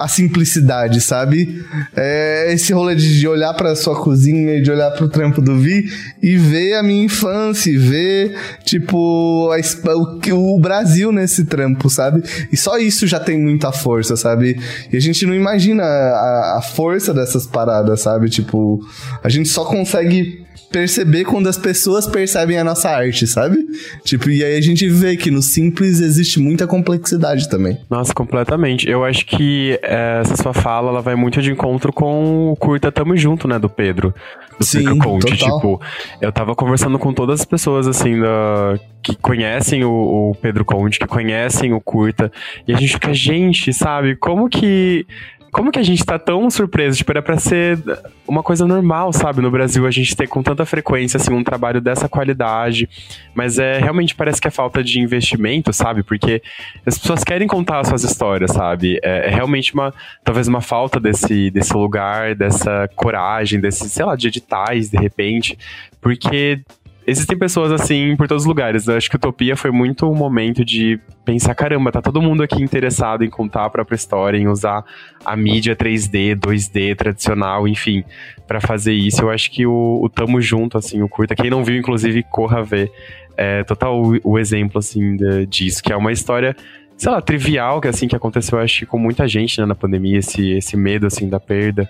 [0.00, 1.62] a simplicidade, sabe?
[1.94, 5.58] É esse rolê de olhar para sua cozinha e de olhar para o trampo do
[5.58, 5.84] Vi
[6.22, 8.34] e ver a minha infância, e ver,
[8.64, 12.22] tipo, a, o, o, Brasil nesse trampo, sabe?
[12.50, 14.58] E só isso já tem muita força, sabe?
[14.90, 18.30] E a gente não imagina a, a força dessas paradas, sabe?
[18.30, 18.80] Tipo,
[19.22, 20.39] a gente só consegue
[20.70, 23.58] perceber quando as pessoas percebem a nossa arte, sabe?
[24.04, 27.78] Tipo, e aí a gente vê que no simples existe muita complexidade também.
[27.90, 28.88] Nossa, completamente.
[28.88, 32.92] Eu acho que é, essa sua fala, ela vai muito de encontro com o curta
[32.92, 34.14] Tamo Junto, né, do Pedro.
[34.58, 35.36] Do Sim, Pedro Conte.
[35.38, 35.56] Total.
[35.56, 35.80] Tipo,
[36.20, 39.90] eu tava conversando com todas as pessoas, assim, da, que conhecem o,
[40.30, 42.30] o Pedro Conte, que conhecem o curta,
[42.66, 45.06] e a gente fica, gente, sabe, como que
[45.50, 46.98] como que a gente tá tão surpreso?
[46.98, 47.78] Tipo, era pra ser
[48.26, 49.40] uma coisa normal, sabe?
[49.40, 52.88] No Brasil, a gente ter com tanta frequência, assim, um trabalho dessa qualidade.
[53.34, 56.02] Mas é realmente parece que é falta de investimento, sabe?
[56.02, 56.42] Porque
[56.86, 58.98] as pessoas querem contar as suas histórias, sabe?
[59.02, 59.92] É, é realmente uma,
[60.24, 65.58] talvez uma falta desse, desse lugar, dessa coragem, desse, sei lá, de editais, de repente.
[66.00, 66.60] Porque
[67.06, 68.86] existem pessoas assim por todos os lugares.
[68.86, 72.62] Eu acho que Utopia foi muito um momento de pensar, caramba, tá todo mundo aqui
[72.62, 74.84] interessado em contar a própria história, em usar
[75.24, 78.04] a mídia 3D, 2D tradicional, enfim,
[78.46, 79.22] para fazer isso.
[79.22, 82.62] Eu acho que o, o Tamo Junto, assim, o curta, quem não viu, inclusive, corra
[82.62, 82.90] ver.
[83.36, 86.54] É total o, o exemplo, assim, de, disso, que é uma história
[87.00, 90.18] sei lá, trivial, que assim, que aconteceu, acho que com muita gente, né, na pandemia,
[90.18, 91.88] esse, esse medo, assim, da perda,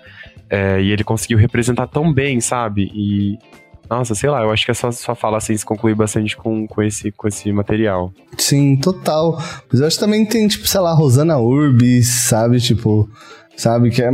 [0.49, 3.37] é, e ele conseguiu representar tão bem, sabe, e
[3.97, 6.65] nossa, sei lá, eu acho que a sua, sua fala assim se conclui bastante com,
[6.67, 8.13] com, esse, com esse material.
[8.37, 9.41] Sim, total.
[9.71, 12.59] Mas eu acho que também tem, tipo, sei lá, Rosana Urbis, sabe?
[12.59, 13.09] Tipo,
[13.55, 13.89] sabe?
[13.89, 14.09] Que é,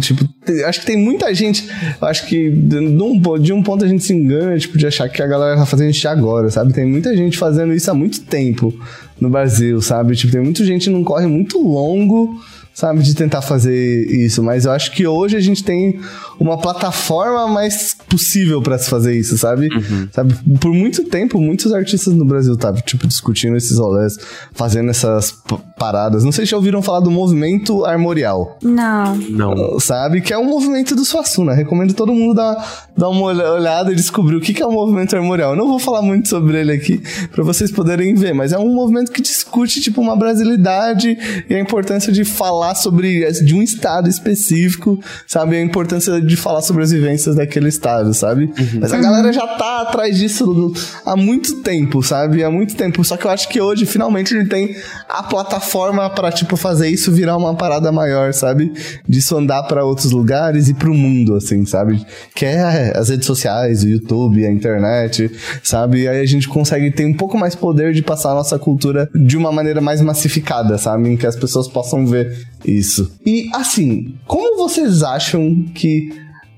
[0.00, 0.24] tipo,
[0.66, 1.68] acho que tem muita gente,
[2.00, 5.22] acho que de um, de um ponto a gente se engana, tipo, de achar que
[5.22, 6.72] a galera tá fazendo isso agora, sabe?
[6.72, 8.72] Tem muita gente fazendo isso há muito tempo
[9.20, 10.14] no Brasil, sabe?
[10.14, 12.40] Tipo, tem muita gente num corre muito longo,
[12.74, 13.02] sabe?
[13.02, 16.00] De tentar fazer isso, mas eu acho que hoje a gente tem
[16.38, 19.68] uma plataforma mais possível para se fazer isso, sabe?
[19.74, 20.08] Uhum.
[20.12, 20.34] Sabe?
[20.58, 24.18] Por muito tempo, muitos artistas no Brasil estavam, tipo, discutindo esses rolês,
[24.52, 25.34] fazendo essas
[25.82, 26.24] paradas.
[26.24, 28.58] Não sei se já ouviram falar do movimento armorial.
[28.62, 29.16] Não.
[29.16, 29.78] Não.
[29.78, 30.20] Sabe?
[30.20, 31.54] Que é um movimento do Suassuna.
[31.54, 35.52] Recomendo todo mundo dar, dar uma olhada e descobrir o que é o movimento armorial.
[35.52, 38.74] Eu não vou falar muito sobre ele aqui para vocês poderem ver, mas é um
[38.74, 41.16] movimento que discute, tipo, uma brasilidade
[41.48, 45.56] e a importância de falar sobre de um estado específico, sabe?
[45.56, 48.44] A importância de de falar sobre as vivências daquele estado, sabe?
[48.44, 48.80] Uhum.
[48.80, 50.72] Mas a galera já tá atrás disso
[51.04, 52.42] há muito tempo, sabe?
[52.42, 53.04] Há muito tempo.
[53.04, 54.74] Só que eu acho que hoje, finalmente, ele tem
[55.08, 55.71] a plataforma
[56.14, 58.72] para tipo, fazer isso virar uma parada maior, sabe?
[59.08, 62.04] Disso andar para outros lugares e pro mundo, assim, sabe?
[62.34, 65.30] Que é as redes sociais, o YouTube, a internet,
[65.62, 66.02] sabe?
[66.02, 69.08] E aí a gente consegue ter um pouco mais poder de passar a nossa cultura
[69.14, 71.08] de uma maneira mais massificada, sabe?
[71.08, 73.10] Em que as pessoas possam ver isso.
[73.24, 76.10] E assim, como vocês acham que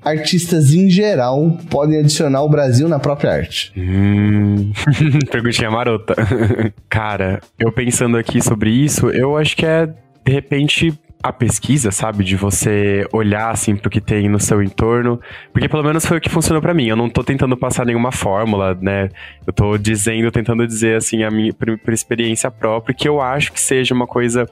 [0.04, 3.72] artistas em geral podem adicionar o Brasil na própria arte?
[3.76, 4.72] Hum,
[5.30, 6.14] perguntinha marota.
[6.88, 12.22] Cara, eu pensando aqui sobre isso, eu acho que é, de repente, a pesquisa, sabe?
[12.22, 15.18] De você olhar, assim, pro que tem no seu entorno.
[15.54, 16.86] Porque pelo menos foi o que funcionou para mim.
[16.86, 19.08] Eu não tô tentando passar nenhuma fórmula, né?
[19.46, 23.52] Eu tô dizendo, tentando dizer, assim, a minha por, por experiência própria, que eu acho
[23.52, 24.46] que seja uma coisa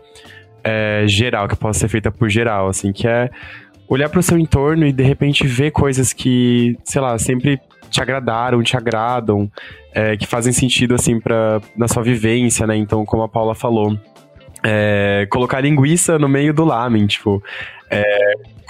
[0.65, 3.29] é, geral, que possa ser feita por geral, assim, que é
[3.92, 8.62] olhar pro seu entorno e de repente ver coisas que, sei lá, sempre te agradaram,
[8.62, 9.50] te agradam,
[9.92, 12.74] é, que fazem sentido, assim, pra, na sua vivência, né?
[12.74, 13.98] Então, como a Paula falou
[14.62, 17.42] é, colocar linguiça no meio do lamen, tipo.
[17.90, 18.02] É,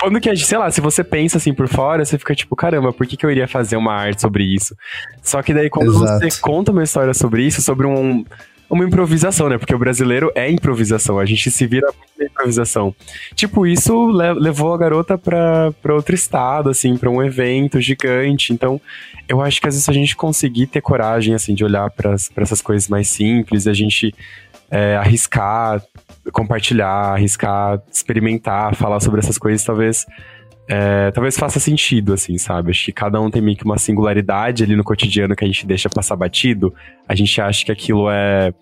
[0.00, 2.56] quando que a gente, sei lá, se você pensa assim por fora, você fica tipo,
[2.56, 4.76] caramba, por que, que eu iria fazer uma arte sobre isso?
[5.22, 6.28] Só que daí quando Exato.
[6.28, 8.24] você conta uma história sobre isso, sobre um,
[8.72, 9.58] uma improvisação, né?
[9.58, 12.94] Porque o brasileiro é improvisação, a gente se vira muito na improvisação.
[13.34, 18.52] Tipo, isso levou a garota pra outro estado, assim, pra um evento gigante.
[18.52, 18.80] Então,
[19.28, 22.62] eu acho que às vezes a gente conseguir ter coragem, assim, de olhar para essas
[22.62, 24.14] coisas mais simples, a gente
[24.70, 25.82] é, arriscar
[26.30, 30.06] compartilhar, arriscar, experimentar, falar sobre essas coisas, talvez
[30.74, 32.70] é, talvez faça sentido, assim, sabe?
[32.70, 35.66] Acho que cada um tem meio que uma singularidade ali no cotidiano que a gente
[35.66, 36.74] deixa passar batido.
[37.06, 38.54] A gente acha que aquilo é,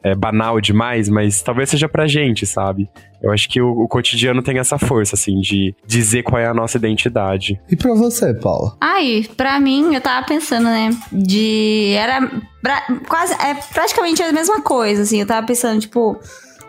[0.00, 2.88] é banal demais, mas talvez seja pra gente, sabe?
[3.20, 6.54] Eu acho que o, o, cotidiano tem essa força, assim, de dizer qual é a
[6.54, 7.60] nossa identidade.
[7.68, 8.76] E pra você, Paula?
[8.80, 10.90] Ai, pra mim, eu tava pensando, né?
[11.10, 11.94] De.
[11.96, 12.30] Era
[12.62, 13.34] pra, quase.
[13.34, 15.18] É praticamente a mesma coisa, assim.
[15.18, 16.16] Eu tava pensando, tipo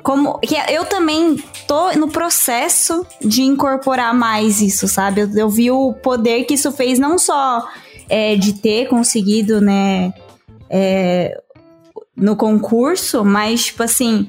[0.03, 1.37] como que eu também
[1.67, 5.21] tô no processo de incorporar mais isso, sabe?
[5.21, 7.67] Eu, eu vi o poder que isso fez não só
[8.09, 10.13] é, de ter conseguido, né,
[10.69, 11.39] é,
[12.15, 14.27] no concurso, mas tipo assim,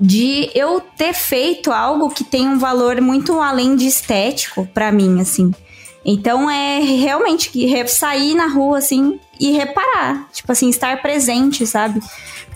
[0.00, 5.20] de eu ter feito algo que tem um valor muito além de estético para mim,
[5.20, 5.52] assim.
[6.04, 7.50] Então é realmente
[7.88, 12.00] sair na rua assim e reparar, tipo assim, estar presente, sabe?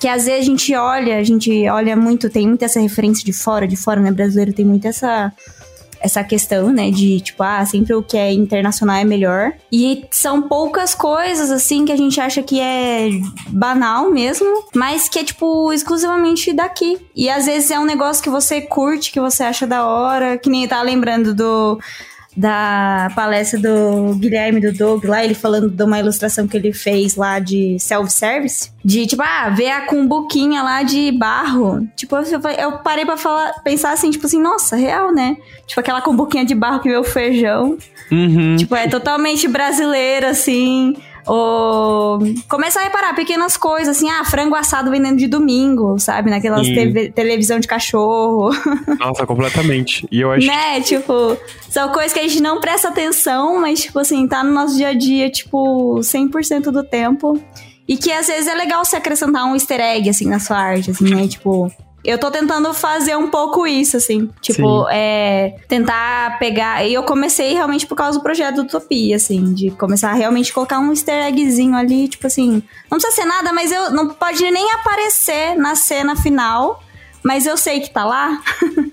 [0.01, 3.33] Que às vezes a gente olha, a gente olha muito, tem muita essa referência de
[3.33, 4.11] fora, de fora, né?
[4.11, 5.33] Brasileiro tem muito essa
[6.01, 9.53] essa questão, né, de tipo, ah, sempre o que é internacional é melhor.
[9.71, 13.11] E são poucas coisas assim que a gente acha que é
[13.49, 16.99] banal mesmo, mas que é tipo exclusivamente daqui.
[17.15, 20.49] E às vezes é um negócio que você curte, que você acha da hora, que
[20.49, 21.79] nem tá lembrando do
[22.39, 27.17] da palestra do Guilherme do Doug lá, ele falando de uma ilustração que ele fez
[27.17, 28.71] lá de self-service.
[28.85, 31.89] De tipo, ah, ver a cumbuquinha lá de barro.
[31.97, 35.37] Tipo, eu parei pra falar, pensar assim, tipo assim, nossa, real, né?
[35.67, 37.77] Tipo, aquela cumbuquinha de barro que o feijão.
[38.11, 38.55] Uhum.
[38.57, 40.95] Tipo, é totalmente brasileiro, assim.
[41.29, 46.31] Ou começa a reparar pequenas coisas, assim, ah, frango assado vendendo de domingo, sabe?
[46.31, 48.51] Naquelas TV, televisão de cachorro.
[48.99, 50.09] Nossa, completamente.
[50.11, 50.47] E eu acho.
[50.47, 50.81] Né?
[50.81, 51.37] Tipo,
[51.69, 54.89] são coisas que a gente não presta atenção, mas, tipo assim, tá no nosso dia
[54.89, 57.39] a dia, tipo, 100% do tempo.
[57.87, 60.91] E que às vezes é legal se acrescentar um easter egg, assim, na sua arte,
[60.91, 61.29] assim, né?
[61.29, 61.71] Tipo,
[62.09, 64.31] eu tô tentando fazer um pouco isso, assim.
[64.41, 64.91] Tipo, Sim.
[64.93, 65.57] é.
[65.69, 66.83] Tentar pegar.
[66.87, 69.53] E eu comecei realmente por causa do projeto do Utopia, assim.
[69.53, 72.63] De começar a realmente colocar um easter eggzinho ali, tipo assim.
[72.91, 76.83] Não precisa ser nada, mas eu não pode nem aparecer na cena final.
[77.23, 78.41] Mas eu sei que tá lá.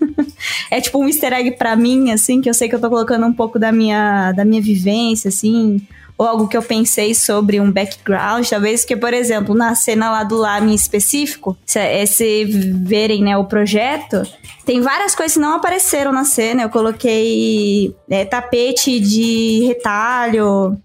[0.70, 3.26] é tipo um easter egg pra mim, assim, que eu sei que eu tô colocando
[3.26, 7.72] um pouco da minha, da minha vivência, assim ou algo que eu pensei sobre um
[7.72, 12.46] background, talvez que, por exemplo, na cena lá do Lame em específico, se, é, se
[12.46, 14.24] verem né, o projeto,
[14.66, 16.64] tem várias coisas que não apareceram na cena.
[16.64, 20.78] Eu coloquei é, tapete de retalho,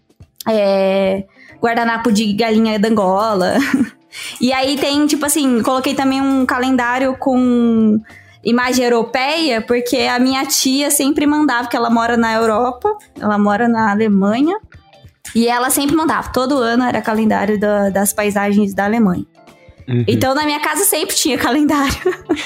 [0.49, 1.25] é,
[1.61, 3.55] guardanapo de galinha da Angola.
[4.41, 8.01] e aí tem, tipo assim, coloquei também um calendário com
[8.43, 13.69] imagem europeia, porque a minha tia sempre mandava, que ela mora na Europa, ela mora
[13.69, 14.59] na Alemanha,
[15.35, 19.25] e ela sempre mandava, todo ano era calendário da, das paisagens da Alemanha.
[19.91, 20.05] Uhum.
[20.07, 21.93] Então, na minha casa sempre tinha calendário.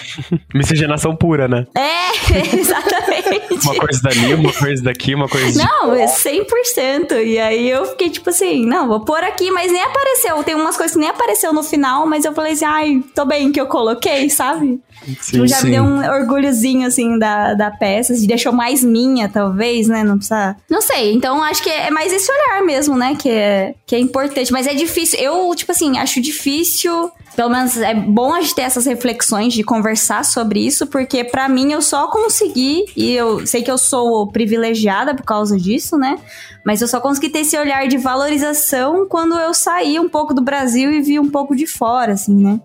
[0.54, 1.66] Miscigenação pura, né?
[1.76, 3.66] É, exatamente.
[3.66, 7.22] uma coisa dali, uma coisa daqui, uma coisa Não, é 100%.
[7.22, 10.42] E aí eu fiquei tipo assim, não, vou pôr aqui, mas nem apareceu.
[10.42, 13.52] Tem umas coisas que nem apareceu no final, mas eu falei assim, ai, tô bem
[13.52, 14.80] que eu coloquei, sabe?
[15.20, 15.66] Sim, já sim.
[15.66, 18.14] me deu um orgulhozinho, assim, da, da peça.
[18.14, 20.02] Se deixou mais minha, talvez, né?
[20.02, 20.56] Não precisa...
[20.70, 21.12] Não sei.
[21.12, 23.14] Então, acho que é mais esse olhar mesmo, né?
[23.14, 24.52] Que é, que é importante.
[24.52, 25.18] Mas é difícil.
[25.18, 29.64] Eu, tipo assim, acho difícil pelo menos é bom a gente ter essas reflexões de
[29.64, 34.28] conversar sobre isso, porque para mim eu só consegui, e eu sei que eu sou
[34.28, 36.16] privilegiada por causa disso, né?
[36.64, 40.42] Mas eu só consegui ter esse olhar de valorização quando eu saí um pouco do
[40.42, 42.60] Brasil e vi um pouco de fora, assim, né?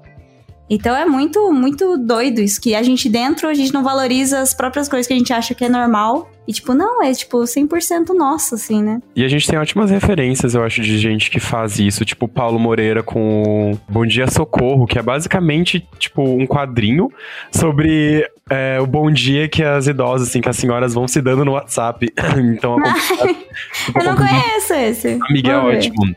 [0.70, 4.54] Então é muito, muito doido isso, que a gente dentro, a gente não valoriza as
[4.54, 6.30] próprias coisas que a gente acha que é normal.
[6.48, 9.00] E tipo, não, é tipo 100% nosso, assim, né?
[9.16, 12.04] E a gente tem ótimas referências, eu acho, de gente que faz isso.
[12.04, 17.12] Tipo, Paulo Moreira com Bom Dia Socorro, que é basicamente, tipo, um quadrinho
[17.52, 21.46] sobre é, o bom dia que as idosas, assim, que as senhoras vão se dando
[21.46, 22.12] no WhatsApp.
[22.56, 22.78] então,
[23.96, 25.20] eu não conheço esse.
[25.30, 26.16] Amiga, é ótimo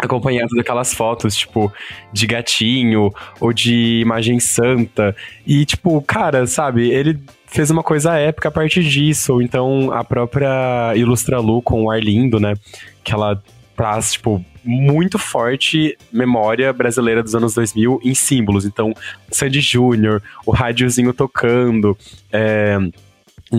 [0.00, 1.72] acompanhado daquelas fotos, tipo,
[2.12, 5.14] de gatinho ou de imagem santa.
[5.46, 9.34] E, tipo, cara, sabe, ele fez uma coisa épica a partir disso.
[9.34, 12.54] Ou então a própria Ilustra Lu com o Arlindo, né?
[13.04, 13.42] Que ela
[13.76, 18.64] traz, tipo, muito forte memória brasileira dos anos 2000 em símbolos.
[18.64, 18.94] Então,
[19.30, 21.96] Sandy Júnior, o rádiozinho tocando,
[22.32, 22.78] é,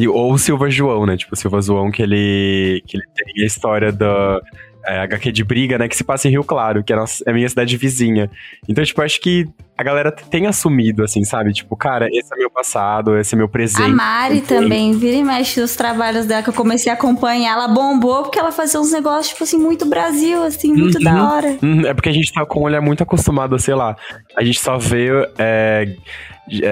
[0.08, 1.18] ou o Silva João, né?
[1.18, 4.42] Tipo, o Silva João que ele, que ele tem a história da
[4.86, 5.88] é, HQ de briga, né?
[5.88, 8.30] Que se passa em Rio Claro, que é a, é minha cidade vizinha.
[8.68, 11.52] Então, tipo, acho que a galera tem assumido, assim, sabe?
[11.52, 13.84] Tipo, cara, esse é meu passado, esse é meu presente.
[13.84, 17.54] A Mari também, vira e mexe os trabalhos dela que eu comecei a acompanhar.
[17.54, 21.32] Ela bombou porque ela fazia uns negócios, tipo assim, muito Brasil, assim, muito uhum, da
[21.32, 21.58] hora.
[21.62, 23.96] Uhum, é porque a gente tá com um olhar muito acostumado, sei lá,
[24.38, 25.10] a gente só vê.
[25.40, 25.96] É,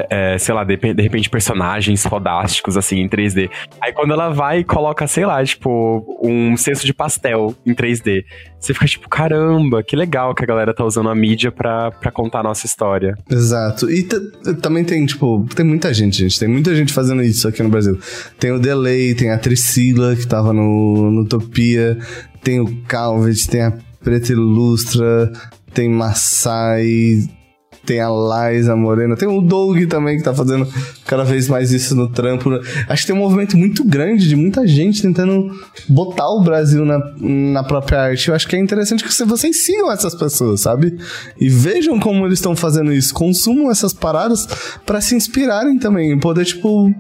[0.10, 3.50] é, sei lá, de, de, repente personagens fodásticos, assim, em 3D.
[3.80, 8.26] Aí quando ela vai e coloca, sei lá, tipo, um cesto de pastel em 3D,
[8.60, 12.12] você fica tipo, caramba, que legal que a galera tá usando a mídia pra, pra
[12.12, 12.91] contar a nossa história.
[13.30, 13.90] Exato.
[13.90, 14.04] E
[14.62, 16.40] também tem, tipo, tem muita gente, gente.
[16.40, 18.00] Tem muita gente fazendo isso aqui no Brasil.
[18.40, 21.98] Tem o Delay, tem a Tricila, que tava no, no Utopia,
[22.44, 23.74] tem o Calvet, tem a
[24.04, 25.32] Preta Ilustra,
[25.74, 27.30] tem Massai
[27.86, 30.68] tem a Liza Morena, tem o Doug também que tá fazendo
[31.06, 32.50] cada vez mais isso no trampo.
[32.88, 35.52] Acho que tem um movimento muito grande de muita gente tentando
[35.90, 38.30] botar o Brasil na, na própria arte.
[38.30, 40.98] Eu acho que é interessante que vocês sigam essas pessoas, sabe?
[41.40, 44.48] E vejam como eles estão fazendo isso, consumam essas paradas
[44.86, 46.94] para se inspirarem também, poder, tipo,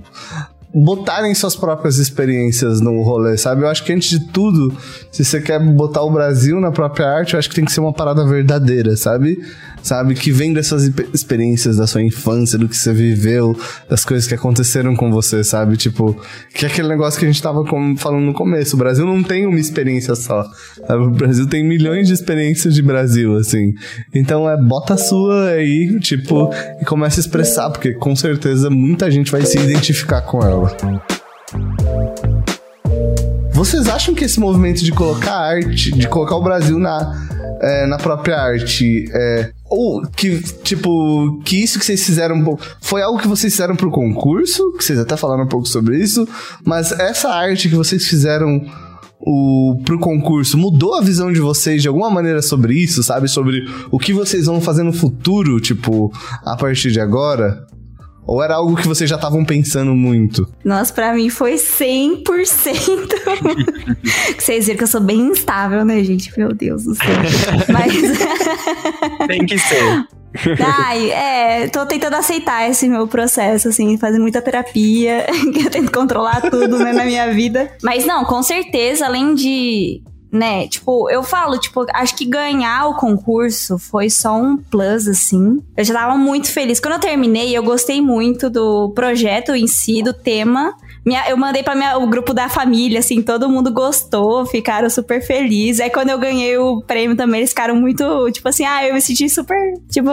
[0.73, 3.63] botarem suas próprias experiências no rolê, sabe?
[3.63, 4.75] Eu acho que antes de tudo,
[5.11, 7.81] se você quer botar o Brasil na própria arte, eu acho que tem que ser
[7.81, 9.37] uma parada verdadeira, sabe?
[9.83, 10.13] Sabe?
[10.13, 13.57] Que vem dessas experiências da sua infância, do que você viveu,
[13.89, 15.77] das coisas que aconteceram com você, sabe?
[15.77, 16.19] Tipo,
[16.53, 17.63] que é aquele negócio que a gente tava
[17.97, 18.75] falando no começo.
[18.75, 20.43] O Brasil não tem uma experiência só.
[20.87, 21.03] Sabe?
[21.03, 23.73] O Brasil tem milhões de experiências de Brasil, assim.
[24.13, 29.09] Então é bota a sua aí, tipo, e começa a expressar, porque com certeza muita
[29.09, 30.75] gente vai se identificar com ela.
[33.51, 37.27] Vocês acham que esse movimento de colocar arte, de colocar o Brasil na,
[37.61, 43.17] é, na própria arte, é, ou que, tipo, que isso que vocês fizeram foi algo
[43.17, 46.27] que vocês fizeram pro concurso, que vocês até falaram um pouco sobre isso,
[46.65, 48.61] mas essa arte que vocês fizeram
[49.17, 53.29] o, pro concurso mudou a visão de vocês de alguma maneira sobre isso, sabe?
[53.29, 56.11] Sobre o que vocês vão fazer no futuro, tipo,
[56.43, 57.65] a partir de agora?
[58.31, 60.47] Ou era algo que vocês já estavam pensando muito?
[60.63, 62.23] Nossa, pra mim foi 100%.
[64.39, 66.31] vocês viram que eu sou bem instável, né, gente?
[66.39, 67.07] Meu Deus do céu.
[67.67, 67.93] Mas.
[69.27, 70.05] Tem que ser.
[70.65, 75.91] Ai, é, tô tentando aceitar esse meu processo, assim, fazer muita terapia, que eu tento
[75.91, 77.69] controlar tudo, né, na minha vida.
[77.83, 80.01] Mas não, com certeza, além de
[80.31, 80.67] né?
[80.67, 85.61] Tipo, eu falo, tipo, acho que ganhar o concurso foi só um plus, assim.
[85.75, 86.79] Eu já tava muito feliz.
[86.79, 90.73] Quando eu terminei, eu gostei muito do projeto em si, do tema.
[91.03, 95.81] Minha, eu mandei para o grupo da família, assim, todo mundo gostou, ficaram super felizes.
[95.81, 99.01] Aí quando eu ganhei o prêmio também, eles ficaram muito, tipo assim, ah, eu me
[99.01, 99.57] senti super,
[99.89, 100.09] tipo,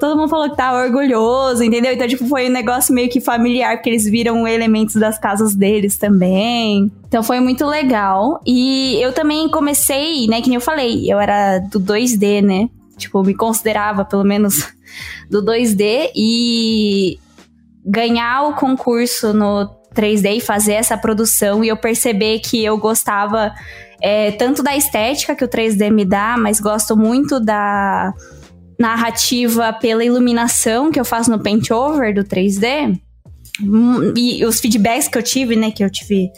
[0.00, 1.92] todo mundo falou que tava orgulhoso, entendeu?
[1.92, 5.98] Então, tipo, foi um negócio meio que familiar, porque eles viram elementos das casas deles
[5.98, 6.90] também.
[7.06, 8.40] Então foi muito legal.
[8.46, 12.70] E eu também comecei, né, que nem eu falei, eu era do 2D, né?
[12.96, 14.66] Tipo, me considerava, pelo menos,
[15.28, 16.12] do 2D.
[16.14, 17.18] E
[17.84, 23.52] ganhar o concurso no 3D e fazer essa produção e eu perceber que eu gostava
[24.00, 28.12] é, tanto da estética que o 3D me dá, mas gosto muito da
[28.78, 32.98] narrativa pela iluminação que eu faço no Paint Over do 3D.
[33.62, 35.70] Hum, e os feedbacks que eu tive, né?
[35.70, 36.30] Que eu tive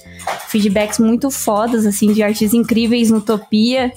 [0.49, 3.93] feedbacks muito fodas, assim, de artes incríveis no Utopia.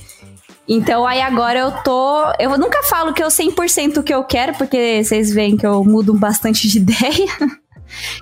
[0.68, 2.24] Então aí agora eu tô.
[2.40, 5.84] Eu nunca falo que eu 100% o que eu quero, porque vocês veem que eu
[5.84, 7.28] mudo bastante de ideia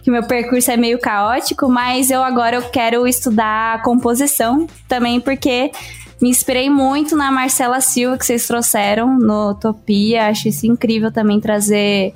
[0.03, 5.71] que meu percurso é meio caótico, mas eu agora eu quero estudar composição também porque
[6.21, 11.39] me inspirei muito na Marcela Silva que vocês trouxeram no Utopia, acho isso incrível também
[11.39, 12.13] trazer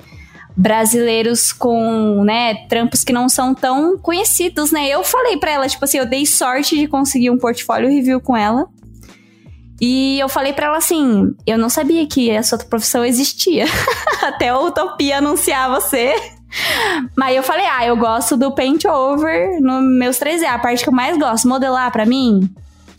[0.56, 4.88] brasileiros com, né, trampos que não são tão conhecidos, né?
[4.88, 8.36] Eu falei para ela, tipo assim, eu dei sorte de conseguir um portfólio review com
[8.36, 8.66] ela.
[9.80, 13.64] E eu falei para ela assim: eu não sabia que essa outra profissão existia.
[14.22, 16.14] Até a Utopia anunciar você.
[17.16, 20.44] Mas eu falei: ah, eu gosto do paint over no meus 3D.
[20.44, 22.48] A parte que eu mais gosto, modelar para mim,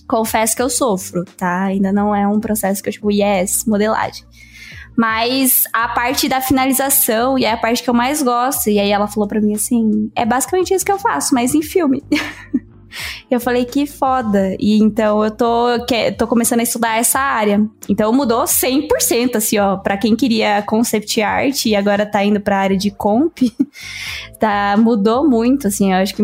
[0.08, 1.64] confesso que eu sofro, tá?
[1.64, 4.24] Ainda não é um processo que eu, tipo, yes, modelagem.
[4.98, 8.70] Mas a parte da finalização e é a parte que eu mais gosto.
[8.70, 11.62] E aí ela falou para mim assim: é basicamente isso que eu faço, mas em
[11.62, 12.04] filme.
[13.30, 14.56] Eu falei, que foda.
[14.60, 17.66] E então eu tô, que, tô começando a estudar essa área.
[17.88, 19.78] Então mudou 100%, assim, ó.
[19.78, 23.38] Pra quem queria concept art e agora tá indo pra área de comp,
[24.40, 25.92] tá, mudou muito, assim.
[25.92, 26.24] Eu acho que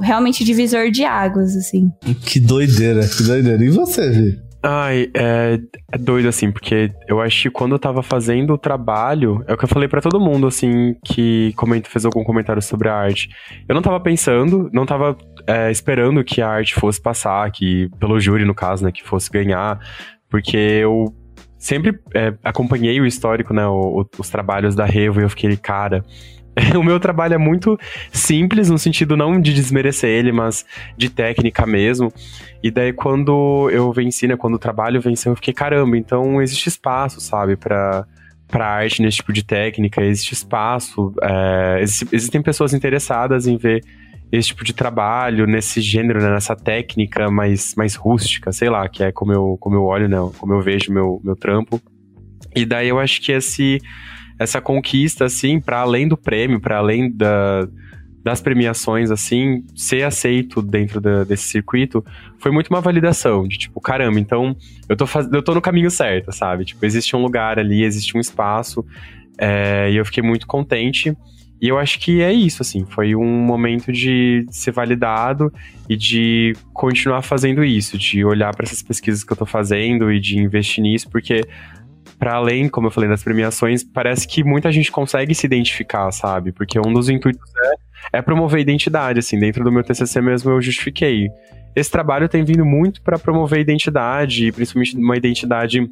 [0.00, 1.90] realmente divisor de águas, assim.
[2.24, 3.64] Que doideira, que doideira.
[3.64, 4.46] E você, Vi?
[4.68, 5.60] Ai, é,
[5.92, 9.56] é, doido assim, porque eu acho que quando eu tava fazendo o trabalho, é o
[9.56, 13.28] que eu falei para todo mundo, assim, que comenta, fez algum comentário sobre a arte.
[13.68, 18.18] Eu não tava pensando, não tava é, esperando que a arte fosse passar, que, pelo
[18.20, 19.78] júri, no caso, né, que fosse ganhar,
[20.28, 21.14] porque eu
[21.58, 25.56] sempre é, acompanhei o histórico, né, o, o, os trabalhos da Revo, e eu fiquei,
[25.56, 26.04] cara,
[26.76, 27.78] o meu trabalho é muito
[28.10, 30.64] simples, no sentido não de desmerecer ele, mas
[30.96, 32.12] de técnica mesmo.
[32.62, 36.68] E daí, quando eu venci, né, quando o trabalho venceu, eu fiquei, caramba, então existe
[36.68, 38.06] espaço, sabe, para
[38.48, 43.82] para arte nesse tipo de técnica, existe espaço, é, existe, existem pessoas interessadas em ver
[44.30, 49.02] esse tipo de trabalho, nesse gênero, né, nessa técnica mais, mais rústica, sei lá, que
[49.02, 51.80] é como eu, como eu olho, né, como eu vejo meu, meu trampo.
[52.54, 53.80] E daí eu acho que esse
[54.38, 57.66] essa conquista, assim, para além do prêmio, para além da,
[58.22, 62.04] das premiações, assim, ser aceito dentro da, desse circuito,
[62.38, 64.54] foi muito uma validação de tipo, caramba, então
[64.88, 65.30] eu tô, faz...
[65.32, 66.64] eu tô no caminho certo, sabe?
[66.64, 68.84] Tipo, existe um lugar ali, existe um espaço,
[69.38, 69.90] é...
[69.90, 71.16] e eu fiquei muito contente.
[71.60, 75.52] E eu acho que é isso, assim, foi um momento de ser validado
[75.88, 80.20] e de continuar fazendo isso, de olhar para essas pesquisas que eu tô fazendo e
[80.20, 81.40] de investir nisso, porque
[82.18, 86.52] para além, como eu falei, das premiações, parece que muita gente consegue se identificar, sabe?
[86.52, 87.42] Porque um dos intuitos
[88.12, 91.28] é, é promover identidade, assim, dentro do meu TCC mesmo eu justifiquei.
[91.74, 95.86] Esse trabalho tem vindo muito para promover identidade, principalmente uma identidade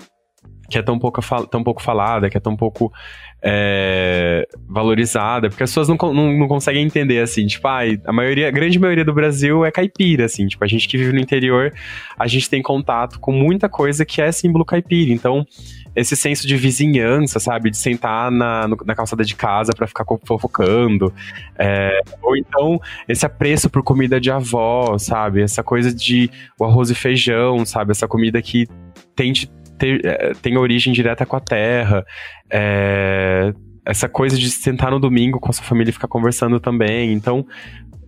[0.74, 2.92] que é tão pouco, tão pouco falada, que é tão pouco
[3.40, 8.48] é, valorizada, porque as pessoas não, não, não, conseguem entender, assim, tipo, ah, a maioria,
[8.48, 11.72] a grande maioria do Brasil é caipira, assim, tipo, a gente que vive no interior,
[12.18, 15.46] a gente tem contato com muita coisa que é símbolo caipira, então
[15.94, 17.70] esse senso de vizinhança, sabe?
[17.70, 21.14] De sentar na, na calçada de casa para ficar fofocando.
[21.56, 25.40] É, ou então, esse apreço por comida de avó, sabe?
[25.40, 27.92] Essa coisa de o arroz e feijão, sabe?
[27.92, 28.66] Essa comida que
[29.14, 29.48] tente
[29.78, 32.04] ter, é, tem origem direta com a terra.
[32.50, 33.52] É,
[33.84, 37.12] essa coisa de sentar no domingo com a sua família e ficar conversando também.
[37.12, 37.46] Então,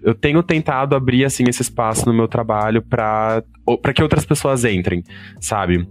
[0.03, 3.43] eu tenho tentado abrir assim esse espaço no meu trabalho para
[3.95, 5.03] que outras pessoas entrem,
[5.41, 5.87] sabe?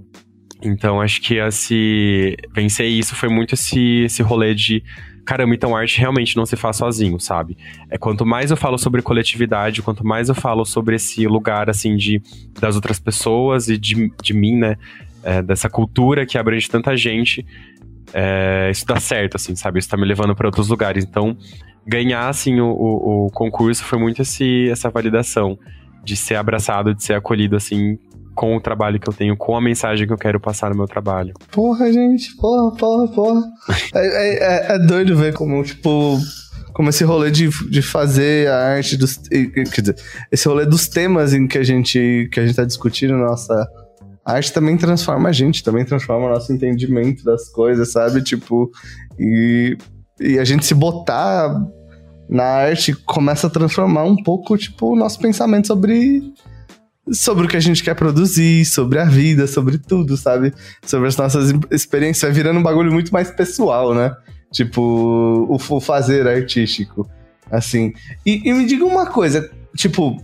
[0.64, 4.82] Então acho que esse vencer isso foi muito esse, esse rolê de
[5.26, 7.58] caramba, então arte realmente não se faz sozinho, sabe?
[7.90, 11.98] É quanto mais eu falo sobre coletividade, quanto mais eu falo sobre esse lugar assim
[11.98, 12.22] de
[12.60, 14.78] das outras pessoas e de, de mim, né?
[15.26, 17.44] É, dessa cultura que abrange tanta gente,
[18.14, 19.80] é, isso dá certo, assim, sabe?
[19.80, 21.04] Isso tá me levando para outros lugares.
[21.04, 21.36] Então,
[21.86, 25.58] ganhar assim o, o, o concurso foi muito esse, essa validação
[26.04, 27.98] de ser abraçado, de ser acolhido assim
[28.36, 30.86] com o trabalho que eu tenho, com a mensagem que eu quero passar no meu
[30.86, 31.34] trabalho.
[31.52, 33.42] Porra, gente, porra, porra, porra.
[33.96, 36.20] É, é, é doido ver como, tipo,
[36.74, 39.18] como esse rolê de, de fazer a arte dos.
[39.18, 39.96] Quer dizer,
[40.30, 43.66] esse rolê dos temas em que a gente, que a gente tá discutindo, nossa.
[44.26, 48.24] A arte também transforma a gente, também transforma o nosso entendimento das coisas, sabe?
[48.24, 48.72] Tipo,
[49.20, 49.78] e,
[50.20, 51.56] e a gente se botar
[52.28, 56.34] na arte começa a transformar um pouco, tipo, o nosso pensamento sobre
[57.12, 60.52] sobre o que a gente quer produzir, sobre a vida, sobre tudo, sabe?
[60.84, 62.24] Sobre as nossas experiências.
[62.24, 64.12] Vai virando um bagulho muito mais pessoal, né?
[64.52, 67.08] Tipo, o, o fazer artístico.
[67.52, 67.94] Assim.
[68.26, 70.20] E, e me diga uma coisa, tipo,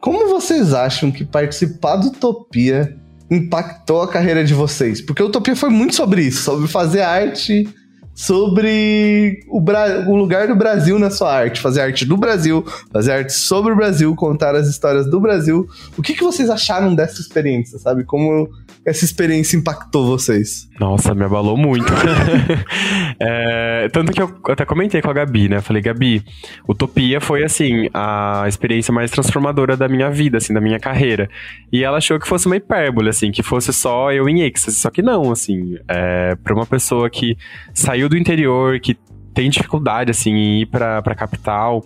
[0.00, 2.98] como vocês acham que participar do Utopia
[3.34, 5.00] impactou a carreira de vocês?
[5.00, 7.68] Porque a Utopia foi muito sobre isso, sobre fazer arte
[8.14, 13.12] sobre o, Bra o lugar do Brasil na sua arte, fazer arte do Brasil, fazer
[13.12, 15.66] arte sobre o Brasil, contar as histórias do Brasil.
[15.98, 18.04] O que, que vocês acharam dessa experiência, sabe?
[18.04, 18.48] Como
[18.86, 20.68] essa experiência impactou vocês?
[20.78, 21.90] Nossa, me abalou muito.
[23.18, 25.60] é, tanto que eu até comentei com a Gabi, né?
[25.60, 26.22] Falei, Gabi,
[26.68, 31.30] Utopia foi, assim, a experiência mais transformadora da minha vida, assim, da minha carreira.
[31.72, 34.76] E ela achou que fosse uma hipérbole, assim, que fosse só eu em êxtase.
[34.76, 37.36] Só que não, assim, é, pra uma pessoa que
[37.72, 38.96] saiu do interior, que
[39.32, 41.84] tem dificuldade, assim, em ir pra, pra capital,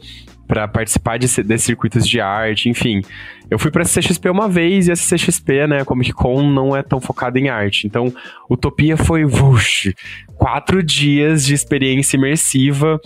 [0.49, 3.03] para participar de, desses circuitos de arte, enfim.
[3.51, 7.01] Eu fui pra CXP uma vez e essa CXP, né, Comic Con não é tão
[7.01, 7.87] focada em arte.
[7.87, 8.13] Então,
[8.51, 9.95] Utopia foi, vush,
[10.39, 12.99] quatro dias de experiência imersiva,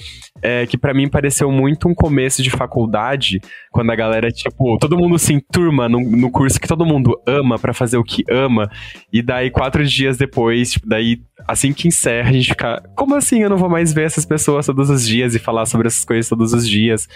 [0.43, 3.41] é, que para mim pareceu muito um começo de faculdade,
[3.73, 7.59] quando a galera, tipo, todo mundo se enturma no, no curso que todo mundo ama
[7.59, 8.71] para fazer o que ama,
[9.11, 13.43] e daí quatro dias depois, tipo, daí assim que encerra, a gente fica, como assim
[13.43, 16.29] eu não vou mais ver essas pessoas todos os dias e falar sobre essas coisas
[16.29, 17.09] todos os dias?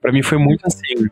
[0.00, 1.08] Para mim foi muito assim,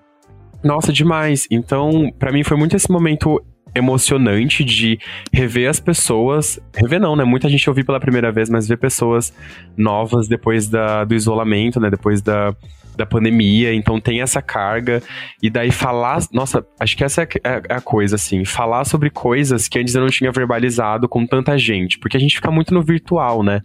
[0.65, 1.47] nossa, demais.
[1.51, 3.41] Então, para mim foi muito esse momento
[3.77, 4.99] emocionante de
[5.33, 6.59] rever as pessoas.
[6.75, 7.25] Rever não, né?
[7.25, 9.33] Muita gente ouviu pela primeira vez, mas ver pessoas
[9.77, 11.91] novas depois da, do isolamento, né?
[11.91, 12.55] Depois da,
[12.97, 15.03] da pandemia, então tem essa carga.
[15.43, 16.23] E daí falar.
[16.33, 18.45] Nossa, acho que essa é, é, é a coisa, assim.
[18.45, 21.99] Falar sobre coisas que antes eu não tinha verbalizado com tanta gente.
[21.99, 23.61] Porque a gente fica muito no virtual, né?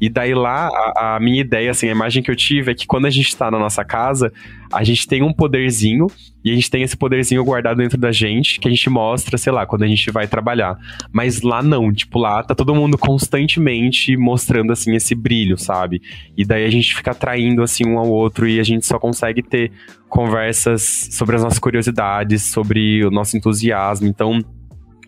[0.00, 2.86] E daí lá, a, a minha ideia, assim, a imagem que eu tive é que
[2.86, 4.32] quando a gente está na nossa casa,
[4.72, 6.06] a gente tem um poderzinho
[6.44, 9.52] e a gente tem esse poderzinho guardado dentro da gente que a gente mostra, sei
[9.52, 10.78] lá, quando a gente vai trabalhar.
[11.12, 16.00] Mas lá não, tipo, lá tá todo mundo constantemente mostrando assim esse brilho, sabe?
[16.36, 19.42] E daí a gente fica atraindo assim um ao outro e a gente só consegue
[19.42, 19.72] ter
[20.08, 24.06] conversas sobre as nossas curiosidades, sobre o nosso entusiasmo.
[24.06, 24.40] Então,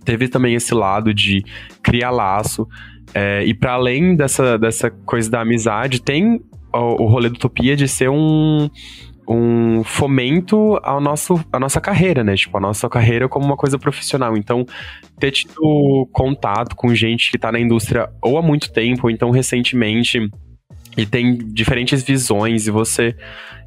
[0.05, 1.45] teve também esse lado de
[1.83, 2.67] criar laço.
[3.13, 6.41] É, e para além dessa, dessa coisa da amizade, tem
[6.73, 8.71] o, o rolê do Utopia de ser um,
[9.29, 12.35] um fomento ao nosso, à nossa carreira, né?
[12.35, 14.37] Tipo, a nossa carreira como uma coisa profissional.
[14.37, 14.65] Então,
[15.19, 19.31] ter tido contato com gente que tá na indústria ou há muito tempo, ou então
[19.31, 20.31] recentemente,
[20.97, 23.15] e tem diferentes visões, e você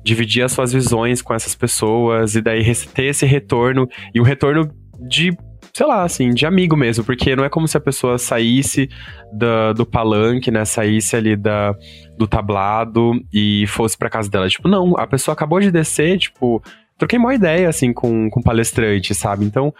[0.04, 4.70] dividir as suas visões com essas pessoas, e daí ter esse retorno, e o retorno
[4.99, 5.36] de
[5.74, 8.89] sei lá, assim, de amigo mesmo, porque não é como se a pessoa saísse
[9.32, 11.74] da, do palanque, né, saísse ali da,
[12.18, 14.49] do tablado e fosse pra casa dela.
[14.49, 16.62] Tipo, não, a pessoa acabou de descer, tipo,
[16.97, 19.45] troquei uma ideia, assim, com, com o palestrante, sabe?
[19.45, 19.74] Então,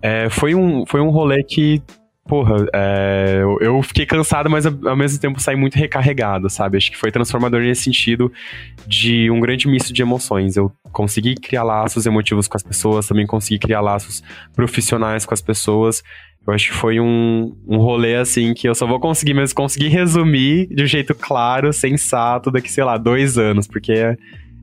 [0.00, 1.82] é, foi, um, foi um rolê que
[2.26, 6.76] porra, é, eu fiquei cansado, mas ao mesmo tempo saí muito recarregado, sabe?
[6.76, 8.32] Acho que foi transformador nesse sentido
[8.86, 10.56] de um grande misto de emoções.
[10.56, 14.22] Eu consegui criar laços emotivos com as pessoas, também consegui criar laços
[14.54, 16.02] profissionais com as pessoas.
[16.46, 19.88] Eu acho que foi um, um rolê assim que eu só vou conseguir mesmo conseguir
[19.88, 24.16] resumir de um jeito claro, sensato, daqui, sei lá, dois anos, porque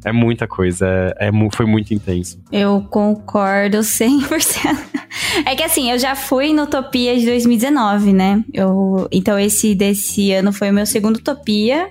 [0.03, 0.87] é, muita coisa,
[1.19, 2.39] é, é, foi muito intenso.
[2.51, 4.77] Eu concordo 100%.
[5.45, 8.43] É que assim, eu já fui no Utopia de 2019, né?
[8.53, 11.89] Eu, então esse desse ano foi o meu segundo Utopia.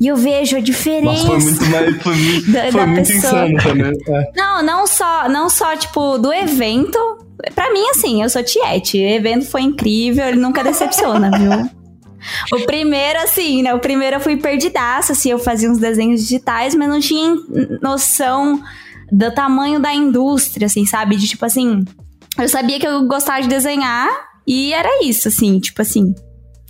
[0.00, 1.24] E eu vejo a diferença.
[1.28, 2.02] Nossa, foi muito mais.
[2.02, 3.48] Foi, muito, da, foi da muito pessoa.
[3.48, 3.92] insano também.
[4.08, 4.32] É.
[4.36, 6.98] Não, não só, não só, tipo, do evento.
[7.54, 8.98] Pra mim, assim, eu sou Tiete.
[8.98, 11.77] O evento foi incrível, ele nunca decepciona, viu?
[12.52, 13.74] O primeiro, assim, né?
[13.74, 17.34] O primeiro eu fui perdidaço, assim, eu fazia uns desenhos digitais, mas não tinha
[17.80, 18.62] noção
[19.10, 21.16] do tamanho da indústria, assim, sabe?
[21.16, 21.84] De tipo assim,
[22.38, 24.08] eu sabia que eu gostava de desenhar
[24.46, 26.14] e era isso, assim, tipo assim.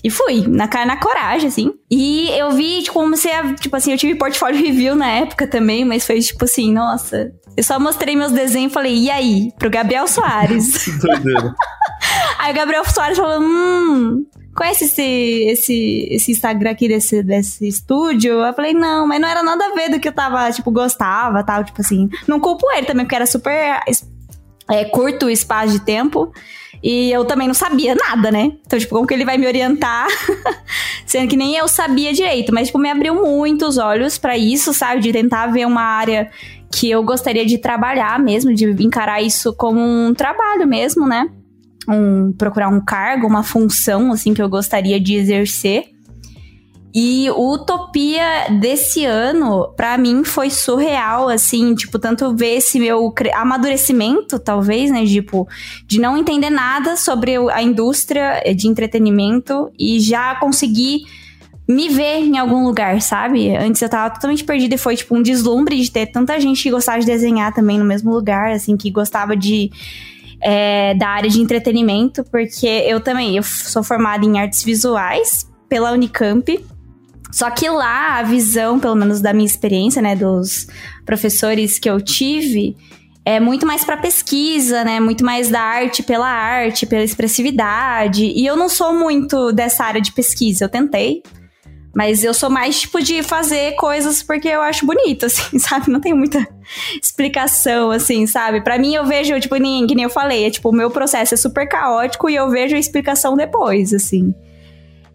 [0.03, 1.73] E fui, na cara na coragem, assim.
[1.91, 3.55] E eu vi, tipo, comecei a.
[3.55, 7.33] Tipo assim, eu tive portfólio review na época também, mas foi tipo assim, nossa.
[7.57, 9.53] Eu só mostrei meus desenhos e falei, e aí?
[9.59, 10.89] Pro Gabriel Soares.
[12.39, 14.25] aí o Gabriel Soares falou, hum,
[14.59, 18.33] conhece esse, esse, esse Instagram aqui desse, desse estúdio?
[18.33, 21.45] Eu falei, não, mas não era nada a ver do que eu tava, tipo, gostava,
[21.45, 22.11] tal, tipo assim.
[22.27, 23.81] Não culpo ele também, porque era super
[24.69, 26.33] é, curto o espaço de tempo.
[26.83, 28.53] E eu também não sabia nada, né?
[28.67, 30.09] Então, tipo, como que ele vai me orientar?
[31.07, 32.53] Sendo que nem eu sabia direito.
[32.53, 35.01] Mas, tipo, me abriu muito os olhos para isso, sabe?
[35.01, 36.31] De tentar ver uma área
[36.71, 41.29] que eu gostaria de trabalhar mesmo, de encarar isso como um trabalho mesmo, né?
[41.89, 45.85] Um, procurar um cargo, uma função, assim, que eu gostaria de exercer.
[46.95, 53.15] E o Utopia desse ano, para mim, foi surreal, assim, tipo, tanto ver esse meu
[53.35, 55.47] amadurecimento, talvez, né, tipo,
[55.87, 61.03] de não entender nada sobre a indústria de entretenimento e já conseguir
[61.69, 63.55] me ver em algum lugar, sabe?
[63.55, 66.71] Antes eu tava totalmente perdida e foi, tipo, um deslumbre de ter tanta gente que
[66.71, 69.71] gostava de desenhar também no mesmo lugar, assim, que gostava de.
[70.41, 75.91] É, da área de entretenimento, porque eu também, eu sou formada em artes visuais pela
[75.91, 76.65] Unicamp,
[77.31, 80.67] só que lá a visão, pelo menos da minha experiência, né, dos
[81.05, 82.77] professores que eu tive,
[83.29, 84.99] é muito mais para pesquisa, né?
[85.01, 88.25] Muito mais da arte pela arte, pela expressividade.
[88.25, 90.65] E eu não sou muito dessa área de pesquisa.
[90.65, 91.23] Eu tentei,
[91.95, 95.91] mas eu sou mais tipo de fazer coisas porque eu acho bonito, assim, sabe?
[95.91, 96.47] Não tem muita
[97.03, 98.61] explicação, assim, sabe?
[98.61, 101.35] Para mim eu vejo, tipo, nem, que nem eu falei, é tipo, o meu processo
[101.35, 104.35] é super caótico e eu vejo a explicação depois, assim.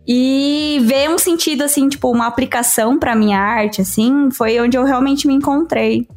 [0.05, 4.83] E ver um sentido, assim, tipo, uma aplicação pra minha arte, assim, foi onde eu
[4.83, 6.07] realmente me encontrei.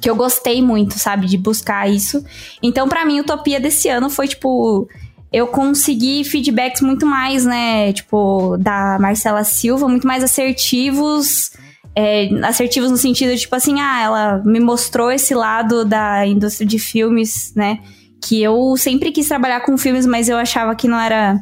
[0.00, 2.24] que eu gostei muito, sabe, de buscar isso.
[2.62, 4.88] Então, para mim, Utopia desse ano foi tipo
[5.32, 11.50] eu consegui feedbacks muito mais, né, tipo, da Marcela Silva, muito mais assertivos,
[11.94, 16.78] é, assertivos no sentido, tipo assim, ah, ela me mostrou esse lado da indústria de
[16.78, 17.80] filmes, né,
[18.24, 21.38] que eu sempre quis trabalhar com filmes, mas eu achava que não era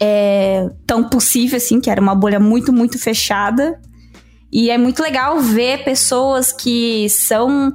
[0.00, 3.80] é, tão possível, assim, que era uma bolha muito, muito fechada.
[4.50, 7.72] E é muito legal ver pessoas que são.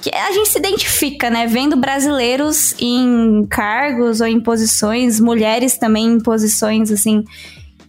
[0.00, 1.46] Que a gente se identifica, né?
[1.46, 7.24] Vendo brasileiros em cargos ou em posições, mulheres também em posições, assim.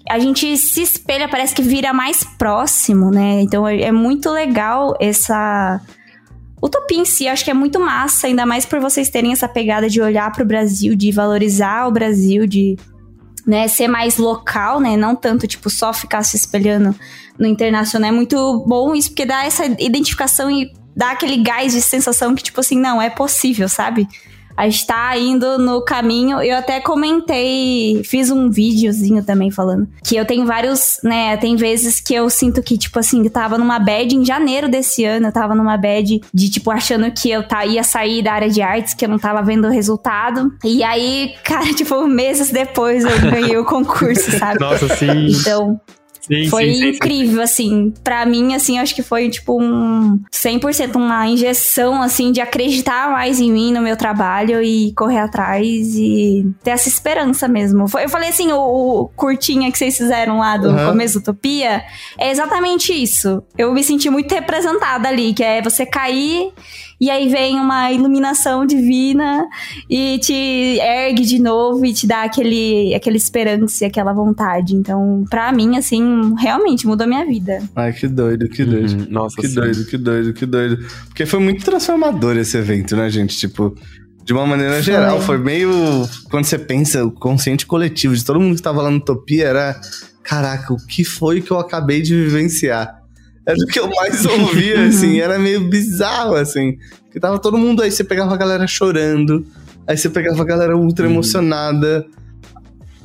[0.10, 3.41] A gente se espelha, parece que vira mais próximo, né?
[3.41, 5.80] Então é, é muito legal essa.
[6.62, 9.88] Utopia em si, acho que é muito massa, ainda mais por vocês terem essa pegada
[9.88, 12.76] de olhar para o Brasil, de valorizar o Brasil, de
[13.47, 16.93] né, ser mais local, né, não tanto tipo só ficar se espelhando
[17.39, 18.10] no internacional.
[18.10, 20.70] É muito bom isso porque dá essa identificação e
[21.00, 24.06] dá aquele gás de sensação que tipo assim, não, é possível, sabe?
[24.60, 26.41] a gente tá indo no caminho.
[26.41, 31.38] Eu até comentei, fiz um videozinho também falando que eu tenho vários, né?
[31.38, 35.06] Tem vezes que eu sinto que, tipo assim, eu tava numa bad em janeiro desse
[35.06, 38.50] ano, eu tava numa bad de, tipo, achando que eu tá, ia sair da área
[38.50, 40.52] de artes, que eu não tava vendo o resultado.
[40.66, 44.60] E aí, cara, tipo, meses depois eu ganhei o concurso, sabe?
[44.60, 45.28] Nossa, sim.
[45.39, 45.80] Então,
[46.30, 47.44] Sim, foi sim, incrível, sim.
[47.44, 47.94] assim.
[48.04, 53.40] Pra mim, assim, acho que foi, tipo, um 100% uma injeção, assim, de acreditar mais
[53.40, 57.86] em mim, no meu trabalho e correr atrás e ter essa esperança mesmo.
[58.00, 60.86] Eu falei assim, o, o curtinha que vocês fizeram lá do uhum.
[60.90, 61.84] começo do Utopia,
[62.18, 63.42] é exatamente isso.
[63.58, 66.52] Eu me senti muito representada ali, que é você cair
[67.00, 69.47] e aí vem uma iluminação divina
[69.89, 70.34] e te
[70.80, 74.76] ergue de novo e te dá aquele, aquela esperança e aquela vontade.
[74.76, 77.64] Então, pra mim, assim, realmente mudou minha vida.
[77.76, 79.00] Ai, que doido, que doido.
[79.00, 79.08] Uhum.
[79.10, 79.56] Nossa, que sim.
[79.56, 80.86] doido, que doido, que doido.
[81.06, 83.38] Porque foi muito transformador esse evento, né, gente?
[83.38, 83.74] Tipo,
[84.26, 85.72] de uma maneira geral, foi meio.
[86.30, 89.80] Quando você pensa, o consciente coletivo de todo mundo que tava lá no Utopia era.
[90.22, 92.99] Caraca, o que foi que eu acabei de vivenciar?
[93.50, 96.78] Era o que eu mais ouvia, assim, era meio bizarro, assim.
[97.06, 99.43] Porque tava todo mundo aí, você pegava a galera chorando,
[99.88, 101.14] aí você pegava a galera ultra uhum.
[101.14, 102.06] emocionada.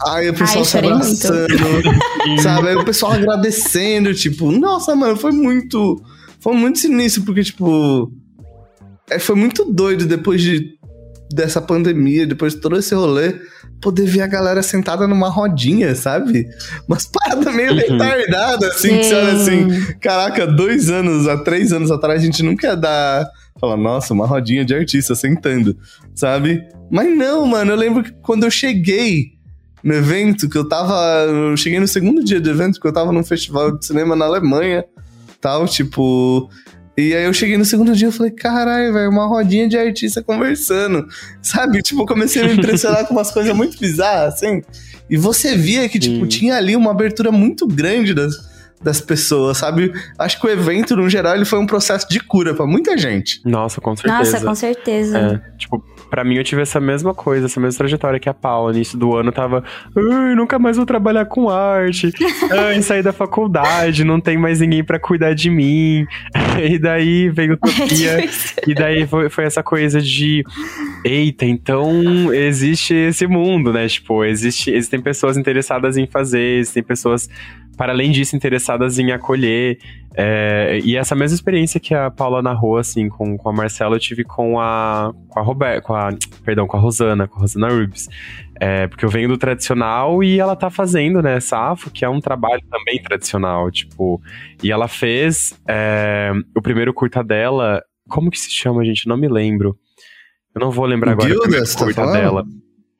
[0.06, 1.48] Aí o pessoal Ai, se abraçando,
[2.42, 2.68] sabe?
[2.68, 6.02] Aí o pessoal agradecendo, tipo, nossa, mano, foi muito.
[6.40, 8.12] Foi muito sinistro, porque, tipo.
[9.08, 10.78] É, foi muito doido depois de
[11.34, 13.34] dessa pandemia, depois de todo esse rolê,
[13.80, 16.48] poder ver a galera sentada numa rodinha, sabe?
[16.88, 17.76] Umas paradas meio uhum.
[17.76, 18.98] retardadas, assim, Sim.
[18.98, 22.76] que você olha assim, caraca, dois anos, há três anos atrás, a gente nunca ia
[22.76, 23.28] dar.
[23.60, 25.76] Fala, nossa, uma rodinha de artista sentando,
[26.14, 26.62] sabe?
[26.90, 29.34] Mas não, mano, eu lembro que quando eu cheguei
[29.82, 30.94] no evento, que eu tava.
[31.28, 34.24] Eu cheguei no segundo dia do evento, que eu tava num festival de cinema na
[34.24, 34.84] Alemanha,
[35.40, 36.48] tal, tipo.
[36.96, 40.22] E aí eu cheguei no segundo dia e falei, caralho, velho, uma rodinha de artista
[40.22, 41.06] conversando.
[41.42, 41.82] Sabe?
[41.82, 44.62] Tipo, comecei a me impressionar com umas coisas muito bizarras, assim.
[45.10, 46.28] E você via que, tipo, Sim.
[46.28, 48.34] tinha ali uma abertura muito grande das,
[48.82, 49.92] das pessoas, sabe?
[50.18, 53.40] Acho que o evento, no geral, ele foi um processo de cura para muita gente.
[53.44, 54.18] Nossa, com certeza.
[54.18, 55.18] Nossa, com certeza.
[55.18, 55.84] É, tipo,
[56.14, 58.70] para mim eu tive essa mesma coisa, essa mesma trajetória que a Paula.
[58.70, 59.64] No início do ano tava,
[59.96, 62.12] ai, nunca mais vou trabalhar com arte.
[62.52, 66.06] Ai, saí da faculdade, não tem mais ninguém para cuidar de mim.
[66.62, 68.24] e daí veio Utopia.
[68.64, 70.44] e daí foi, foi essa coisa de,
[71.04, 73.88] eita, então existe esse mundo, né?
[73.88, 77.28] Tipo, existe, existem pessoas interessadas em fazer, existem pessoas
[77.76, 79.78] para além disso, interessadas em acolher.
[80.16, 84.00] É, e essa mesma experiência que a Paula narrou, assim, com, com a Marcela, eu
[84.00, 86.10] tive com a, com a Roberta, com a,
[86.44, 88.08] perdão, com a Rosana, com a Rosana Rubes.
[88.60, 92.20] É, porque eu venho do tradicional e ela tá fazendo, né, Safo, que é um
[92.20, 94.22] trabalho também tradicional, tipo,
[94.62, 99.08] e ela fez é, o primeiro curta dela, como que se chama, gente?
[99.08, 99.76] Não me lembro.
[100.54, 102.44] Eu não vou lembrar agora Gilda, o tá curta dela.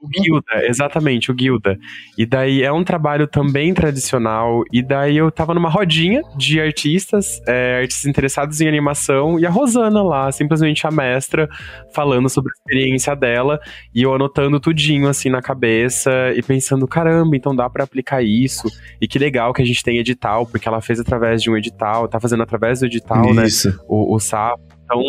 [0.05, 1.78] O Guilda, exatamente, o Guilda.
[2.18, 4.62] E daí é um trabalho também tradicional.
[4.70, 9.50] E daí eu tava numa rodinha de artistas, é, artistas interessados em animação, e a
[9.50, 11.48] Rosana lá, simplesmente a mestra,
[11.94, 13.59] falando sobre a experiência dela,
[13.94, 18.68] e eu anotando tudinho assim na cabeça e pensando: caramba, então dá para aplicar isso.
[19.00, 22.09] E que legal que a gente tem edital, porque ela fez através de um edital,
[22.09, 23.70] tá fazendo através do edital, né, isso.
[23.70, 23.76] né?
[23.88, 24.61] O, o SAP.
[24.84, 25.00] Então,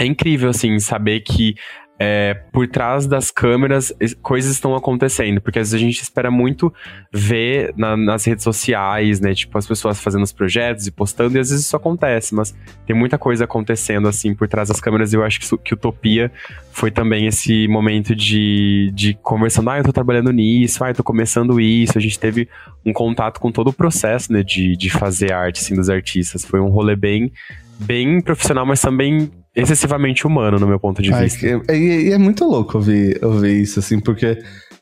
[0.00, 1.54] é incrível, assim, saber que
[1.98, 6.72] é, por trás das câmeras coisas estão acontecendo, porque às vezes a gente espera muito
[7.12, 11.40] ver na, nas redes sociais, né, tipo, as pessoas fazendo os projetos e postando, e
[11.40, 12.54] às vezes isso acontece, mas
[12.86, 16.32] tem muita coisa acontecendo, assim, por trás das câmeras, e eu acho que, que Utopia
[16.72, 21.04] foi também esse momento de, de conversando, ah, eu tô trabalhando nisso, ah, eu tô
[21.04, 22.48] começando isso, a gente teve
[22.84, 26.58] um contato com todo o processo, né, de, de fazer arte, assim, dos artistas, foi
[26.58, 27.32] um rolê bem,
[27.78, 31.46] bem profissional, mas também excessivamente humano, no meu ponto de Ai, vista.
[31.70, 34.38] E e é, muito louco ouvir, ouvir isso, assim, porque,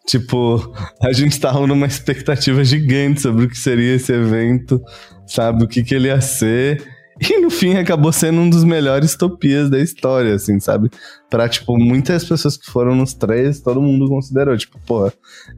[0.06, 4.80] tipo, a gente tava numa expectativa gigante sobre o que seria esse evento,
[5.26, 5.64] sabe?
[5.64, 6.82] O que, que ele ia ser.
[7.22, 10.88] E no fim acabou sendo um dos melhores topias da história, assim, sabe?
[11.28, 15.12] Pra, tipo, muitas pessoas que foram nos três, todo mundo considerou, tipo, pô,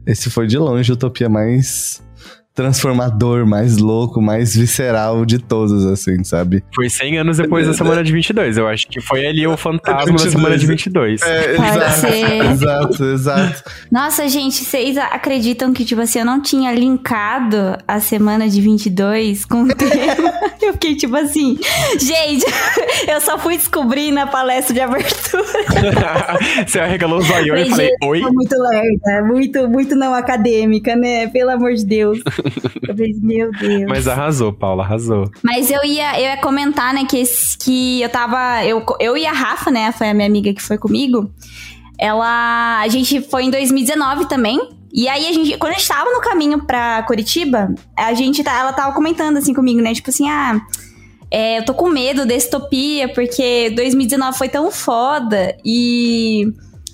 [0.05, 2.02] esse foi de longe a utopia mais
[2.53, 6.63] transformador, mais louco, mais visceral de todos, assim, sabe?
[6.73, 8.57] Foi 100 anos depois da semana de 22.
[8.57, 10.31] Eu acho que foi ali o fantasma da 22.
[10.31, 11.21] semana de 22.
[11.21, 13.63] É, exato, exato, exato.
[13.91, 19.45] Nossa, gente, vocês acreditam que, tipo assim, eu não tinha linkado a semana de 22
[19.45, 20.33] com o tema?
[20.63, 21.57] Eu fiquei tipo assim,
[21.99, 22.45] gente,
[23.07, 25.43] eu só fui descobrir na palestra de abertura.
[26.65, 28.21] Você arregalou os olhos e falei, oi?
[28.21, 31.27] sou muito lerda, muito, muito não acadêmica, né?
[31.27, 32.19] Pelo amor de Deus.
[32.87, 33.85] Eu falei, meu Deus.
[33.87, 35.29] Mas arrasou, Paula, arrasou.
[35.41, 38.63] Mas eu ia, eu ia comentar, né, que, esse- que eu tava.
[38.65, 39.91] Eu, eu e a Rafa, né?
[39.91, 41.31] Foi a minha amiga que foi comigo.
[41.97, 42.79] Ela.
[42.81, 44.59] A gente foi em 2019 também.
[44.93, 48.59] E aí, a gente, quando a gente tava no caminho pra Curitiba, a gente tá,
[48.59, 49.91] ela tava comentando assim comigo, né?
[49.91, 50.61] Tipo assim, ah.
[51.31, 56.53] é, eu tô com medo desse Utopia, porque 2019 foi tão foda e.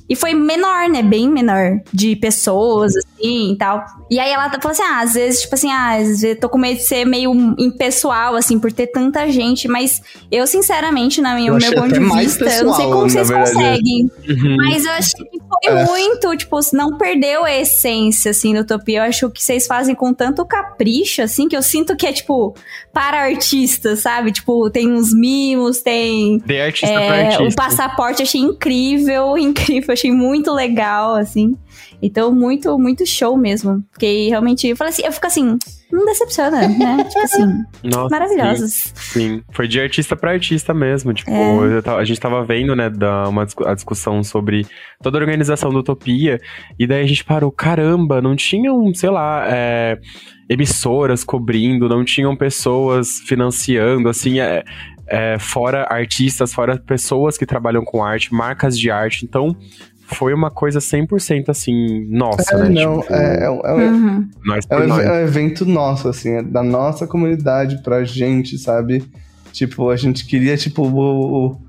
[0.10, 1.04] E foi menor, né?
[1.04, 1.80] Bem menor.
[1.94, 3.86] De pessoas, assim e tal.
[4.10, 6.50] E aí ela falou assim: ah, às vezes, tipo assim, ah, às vezes eu tô
[6.50, 9.68] com medo de ser meio impessoal, assim, por ter tanta gente.
[9.68, 10.02] Mas
[10.32, 13.10] eu, sinceramente, na minha, Eu o meu ponto de vista, eu não sei pessoal, como
[13.10, 13.52] vocês verdade.
[13.56, 14.12] conseguem.
[14.28, 14.58] Uhum.
[14.58, 15.86] Mas eu achei que foi É.
[15.86, 19.00] muito, tipo, não perdeu a essência, assim, do Utopia.
[19.00, 22.56] Eu acho que vocês fazem com tanto capricho, assim, que eu sinto que é, tipo,
[22.94, 24.32] para artistas, sabe?
[24.32, 27.62] Tipo, tem uns mimos, tem Dei artista pra é, o artista.
[27.62, 31.56] passaporte achei incrível, incrível, achei muito legal, assim.
[32.02, 33.84] Então, muito, muito show mesmo.
[33.94, 34.68] Fiquei realmente.
[34.68, 35.58] Eu falei assim, eu fico assim,
[35.92, 37.04] não decepciona, né?
[37.10, 37.46] tipo assim,
[37.84, 38.72] Nossa, maravilhosos.
[38.96, 39.44] Sim, sim.
[39.52, 41.14] foi de artista pra artista mesmo.
[41.14, 41.78] Tipo, É.
[41.78, 44.66] eu tava- a gente tava vendo, né, da, uma a discussão sobre
[45.04, 46.40] toda a organização do Utopia.
[46.80, 49.98] E daí a gente parou, caramba, não tinham, sei lá, é,
[50.50, 54.64] emissoras cobrindo, não tinham pessoas financiando, assim, é,
[55.10, 59.26] é, fora artistas, fora pessoas que trabalham com arte, marcas de arte.
[59.26, 59.56] Então,
[60.06, 62.70] foi uma coisa 100% assim, nossa, É, né?
[62.84, 64.30] não, tipo, é, é, um- é um- Uhum.
[64.46, 65.06] nós É um, nós.
[65.06, 69.04] é um evento nosso, assim, é da nossa comunidade pra gente, sabe?
[69.52, 71.62] Tipo, a gente queria, tipo, o- o-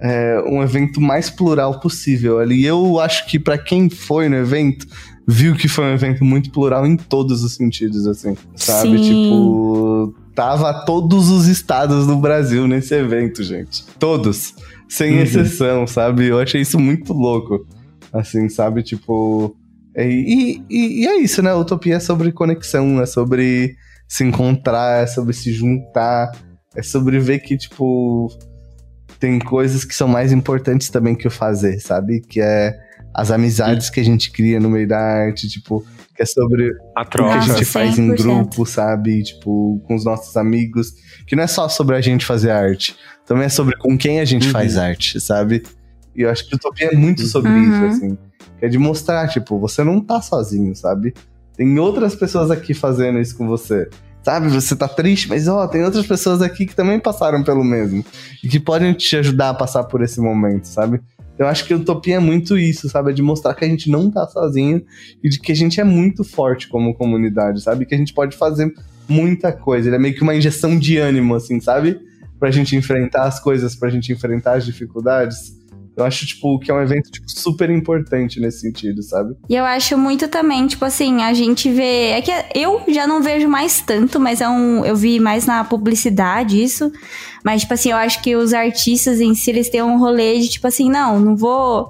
[0.00, 2.64] é, um evento mais plural possível ali.
[2.66, 4.86] Eu acho que pra quem foi no evento,
[5.26, 8.98] viu que foi um evento muito plural em todos os sentidos, assim, sabe?
[8.98, 9.04] Sim.
[9.24, 13.84] Tipo, tava todos os estados do Brasil nesse evento, gente.
[13.98, 14.54] Todos.
[14.88, 15.22] Sem Uhum.
[15.22, 16.26] exceção, sabe?
[16.26, 17.66] Eu achei isso muito louco.
[18.12, 18.82] Assim, sabe?
[18.84, 19.56] Tipo.
[19.96, 21.52] E, e- e é isso, né?
[21.54, 23.74] Utopia é sobre conexão, é sobre
[24.06, 26.30] se encontrar, é sobre se juntar,
[26.76, 28.28] é sobre ver que, tipo,
[29.18, 32.20] tem coisas que são mais importantes também que o fazer, sabe?
[32.20, 32.76] Que é
[33.14, 35.82] as amizades que a gente cria no meio da arte, tipo,
[36.16, 37.34] que é sobre A o que troca.
[37.34, 38.16] a gente faz em 100%.
[38.22, 39.22] grupo, sabe?
[39.22, 40.94] Tipo, com os nossos amigos.
[41.26, 42.96] Que não é só sobre a gente fazer arte,
[43.26, 44.52] também é sobre com quem a gente Uhum.
[44.52, 45.62] faz arte, sabe?
[46.14, 47.62] E eu acho que Utopia é muito sobre Uhum.
[47.62, 48.18] isso, assim.
[48.58, 51.12] Que é de mostrar, tipo, você não tá sozinho, sabe?
[51.56, 53.88] Tem outras pessoas aqui fazendo isso com você.
[54.22, 58.04] Sabe, você tá triste, mas ó, tem outras pessoas aqui que também passaram pelo mesmo.
[58.42, 61.00] E que podem te ajudar a passar por esse momento, sabe?
[61.38, 63.10] Eu acho que Utopia é muito isso, sabe?
[63.10, 64.82] É de mostrar que a gente não tá sozinho
[65.22, 67.84] e de que a gente é muito forte como comunidade, sabe?
[67.84, 68.72] Que a gente pode fazer
[69.08, 69.88] muita coisa.
[69.88, 72.00] Ele é meio que uma injeção de ânimo, assim, sabe?
[72.38, 75.56] Pra gente enfrentar as coisas, pra gente enfrentar as dificuldades.
[75.96, 79.34] Eu acho, tipo, que é um evento, tipo, super importante nesse sentido, sabe?
[79.48, 82.10] E eu acho muito também, tipo assim, a gente vê.
[82.10, 84.84] É que eu já não vejo mais tanto, mas é um.
[84.84, 86.92] Eu vi mais na publicidade isso.
[87.42, 90.48] Mas, tipo assim, eu acho que os artistas em si, eles têm um rolê de,
[90.48, 91.88] tipo assim, não, não vou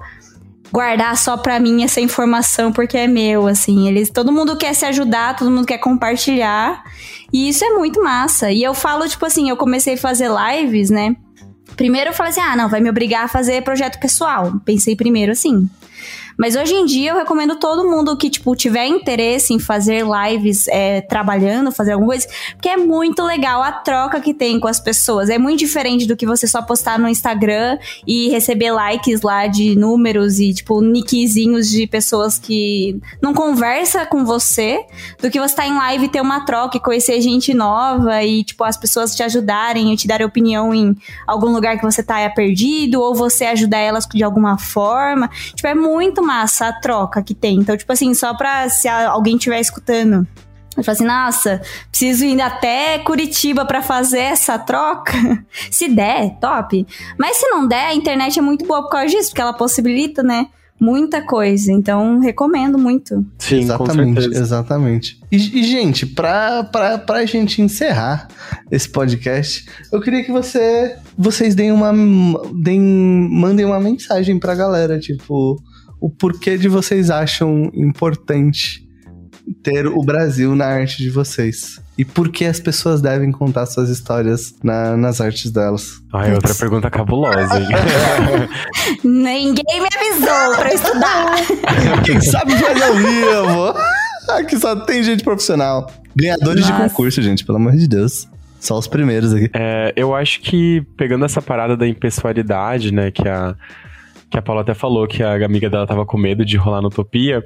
[0.71, 3.89] guardar só pra mim essa informação porque é meu, assim.
[3.89, 6.81] Eles, todo mundo quer se ajudar, todo mundo quer compartilhar.
[7.33, 8.51] E isso é muito massa.
[8.51, 11.15] E eu falo, tipo assim, eu comecei a fazer lives, né?
[11.75, 14.53] Primeiro eu falei assim: ah, não, vai me obrigar a fazer projeto pessoal.
[14.65, 15.69] Pensei primeiro assim.
[16.37, 20.67] Mas hoje em dia eu recomendo todo mundo que, tipo, tiver interesse em fazer lives
[20.67, 24.79] é, trabalhando, fazer alguma coisa, porque é muito legal a troca que tem com as
[24.79, 25.29] pessoas.
[25.29, 29.75] É muito diferente do que você só postar no Instagram e receber likes lá de
[29.75, 34.85] números e, tipo, nickzinhos de pessoas que não conversa com você,
[35.21, 38.43] do que você tá em live e ter uma troca e conhecer gente nova e,
[38.43, 42.27] tipo, as pessoas te ajudarem e te darem opinião em algum lugar que você tá
[42.29, 45.29] perdido, ou você ajudar elas de alguma forma.
[45.55, 47.55] Tipo, é muito massa a troca que tem.
[47.55, 50.27] Então, tipo assim, só pra se alguém estiver escutando
[50.75, 55.13] Eu falei assim, nossa, preciso ir até Curitiba para fazer essa troca.
[55.71, 56.85] se der, top.
[57.17, 60.21] Mas se não der, a internet é muito boa por causa disso, porque ela possibilita,
[60.21, 60.47] né?
[60.79, 61.71] Muita coisa.
[61.71, 63.25] Então, recomendo muito.
[63.39, 65.19] Sim, exatamente, exatamente.
[65.31, 68.27] E, e, gente, pra, pra, pra gente encerrar
[68.69, 71.91] esse podcast, eu queria que você, vocês deem uma.
[72.61, 75.59] Deem, mandem uma mensagem pra galera, tipo,
[75.99, 78.87] o porquê de vocês acham importante
[79.63, 81.81] ter o Brasil na arte de vocês?
[81.97, 85.99] E por que as pessoas devem contar suas histórias na, nas artes delas?
[86.13, 87.67] Ai, outra pergunta cabulosa, hein?
[89.03, 91.35] Ninguém me avisou pra eu estudar.
[92.05, 93.73] Quem sabe faz ao vivo.
[94.29, 95.91] Aqui só tem gente profissional.
[96.15, 96.73] Ganhadores Nossa.
[96.73, 98.27] de concurso, gente, pelo amor de Deus.
[98.59, 99.49] Só os primeiros aqui.
[99.53, 103.55] É, eu acho que, pegando essa parada da impessoalidade, né, que a,
[104.29, 106.87] que a Paula até falou que a amiga dela tava com medo de rolar no
[106.87, 107.43] Utopia,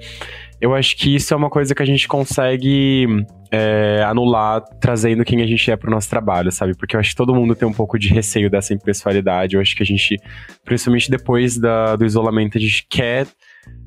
[0.60, 3.06] eu acho que isso é uma coisa que a gente consegue
[3.52, 6.76] é, anular trazendo quem a gente é pro nosso trabalho, sabe?
[6.76, 9.56] Porque eu acho que todo mundo tem um pouco de receio dessa impessoalidade.
[9.56, 10.18] Eu acho que a gente,
[10.64, 13.28] principalmente depois da, do isolamento, a gente quer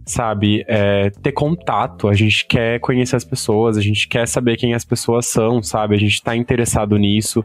[0.06, 4.74] sabe, é, ter contato, a gente quer conhecer as pessoas, a gente quer saber quem
[4.74, 7.42] as pessoas são, sabe, a gente tá interessado nisso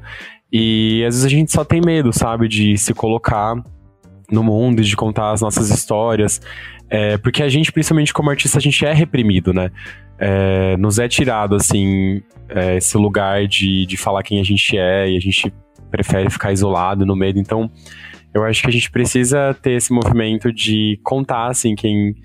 [0.51, 3.55] e às vezes a gente só tem medo, sabe, de se colocar
[4.31, 6.41] no mundo, de contar as nossas histórias,
[6.89, 9.71] é, porque a gente, principalmente como artista, a gente é reprimido, né,
[10.17, 15.09] é, nos é tirado, assim, é, esse lugar de, de falar quem a gente é
[15.09, 15.53] e a gente
[15.89, 17.39] prefere ficar isolado no medo.
[17.39, 17.71] Então,
[18.33, 22.15] eu acho que a gente precisa ter esse movimento de contar, assim, quem,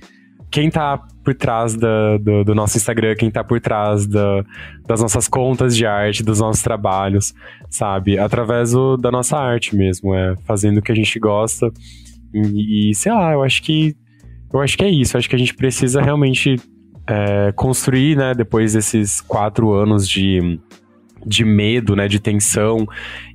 [0.54, 4.44] quem tá por trás da, do, do, nosso Instagram, quem tá por trás da,
[4.86, 7.34] das nossas contas de arte, dos nossos trabalhos,
[7.68, 8.20] sabe?
[8.20, 11.72] Através do, da nossa arte mesmo, é fazendo o que a gente gosta.
[12.32, 13.96] E, e sei lá, eu acho que
[14.52, 15.16] eu acho que é isso.
[15.16, 16.54] Eu acho que a gente precisa realmente
[17.04, 20.60] é, construir, né, depois desses quatro anos de,
[21.26, 22.86] de medo, né, de tensão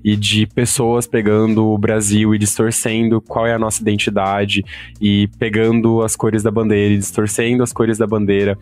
[0.03, 4.63] e de pessoas pegando o Brasil e distorcendo qual é a nossa identidade
[5.01, 8.57] e pegando as cores da bandeira e distorcendo as cores da bandeira,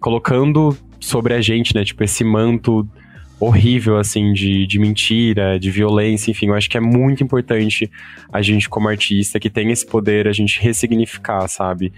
[0.00, 2.86] colocando sobre a gente, né, tipo esse manto
[3.44, 7.90] horrível, assim, de, de mentira, de violência, enfim, eu acho que é muito importante
[8.32, 11.92] a gente, como artista, que tem esse poder, a gente ressignificar, sabe?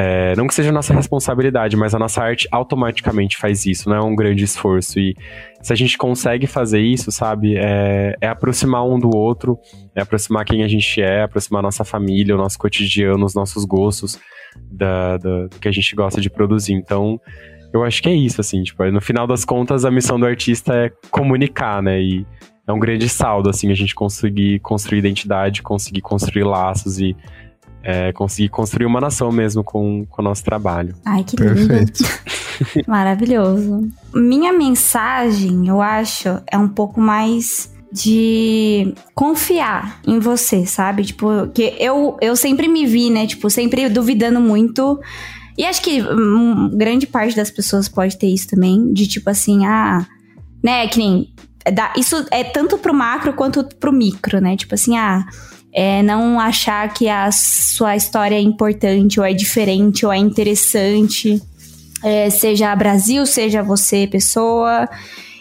[0.00, 4.00] É, não que seja nossa responsabilidade, mas a nossa arte automaticamente faz isso, não é
[4.00, 5.00] um grande esforço.
[5.00, 5.16] E
[5.60, 9.58] se a gente consegue fazer isso, sabe, é, é aproximar um do outro,
[9.96, 14.16] é aproximar quem a gente é, aproximar nossa família, o nosso cotidiano, os nossos gostos,
[14.70, 16.74] da, da, do que a gente gosta de produzir.
[16.74, 17.20] Então,
[17.72, 20.74] eu acho que é isso, assim, tipo, no final das contas, a missão do artista
[20.74, 22.00] é comunicar, né?
[22.00, 22.24] E
[22.68, 27.16] é um grande saldo, assim, a gente conseguir construir identidade, conseguir construir laços e
[27.82, 30.94] é, conseguir construir uma nação mesmo com, com o nosso trabalho.
[31.04, 31.68] Ai, que lindo.
[31.68, 32.04] Perfeito.
[32.86, 33.88] Maravilhoso.
[34.14, 41.04] Minha mensagem, eu acho, é um pouco mais de confiar em você, sabe?
[41.04, 43.26] Tipo, que eu, eu sempre me vi, né?
[43.26, 45.00] Tipo, sempre duvidando muito.
[45.56, 49.64] E acho que um, grande parte das pessoas pode ter isso também, de tipo assim,
[49.66, 50.06] ah,
[50.62, 51.32] né, que nem.
[51.96, 54.56] Isso é tanto pro macro quanto pro micro, né?
[54.56, 55.26] Tipo assim, ah
[55.72, 61.40] é não achar que a sua história é importante, ou é diferente, ou é interessante,
[62.02, 64.88] é, seja Brasil, seja você, pessoa.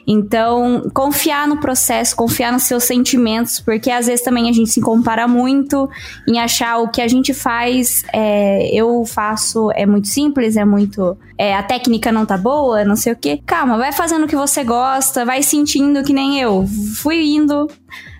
[0.09, 4.79] Então, confiar no processo, confiar nos seus sentimentos, porque às vezes também a gente se
[4.79, 5.89] compara muito
[6.25, 11.17] em achar o que a gente faz, é, eu faço, é muito simples, é muito.
[11.37, 13.41] É, a técnica não tá boa, não sei o quê.
[13.45, 16.65] Calma, vai fazendo o que você gosta, vai sentindo que nem eu.
[16.95, 17.67] Fui indo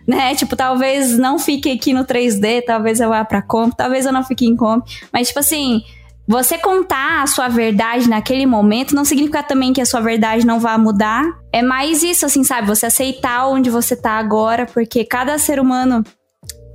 [0.08, 0.34] né?
[0.36, 4.24] Tipo, talvez não fique aqui no 3D, talvez eu vá pra comp, talvez eu não
[4.24, 4.88] fique em comp.
[5.12, 5.82] Mas, tipo assim,
[6.28, 10.60] você contar a sua verdade naquele momento não significa também que a sua verdade não
[10.60, 11.26] vá mudar.
[11.51, 12.68] É mais isso, assim, sabe?
[12.68, 16.03] Você aceitar onde você tá agora, porque cada ser humano,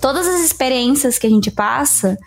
[0.00, 2.18] todas as experiências que a gente passa,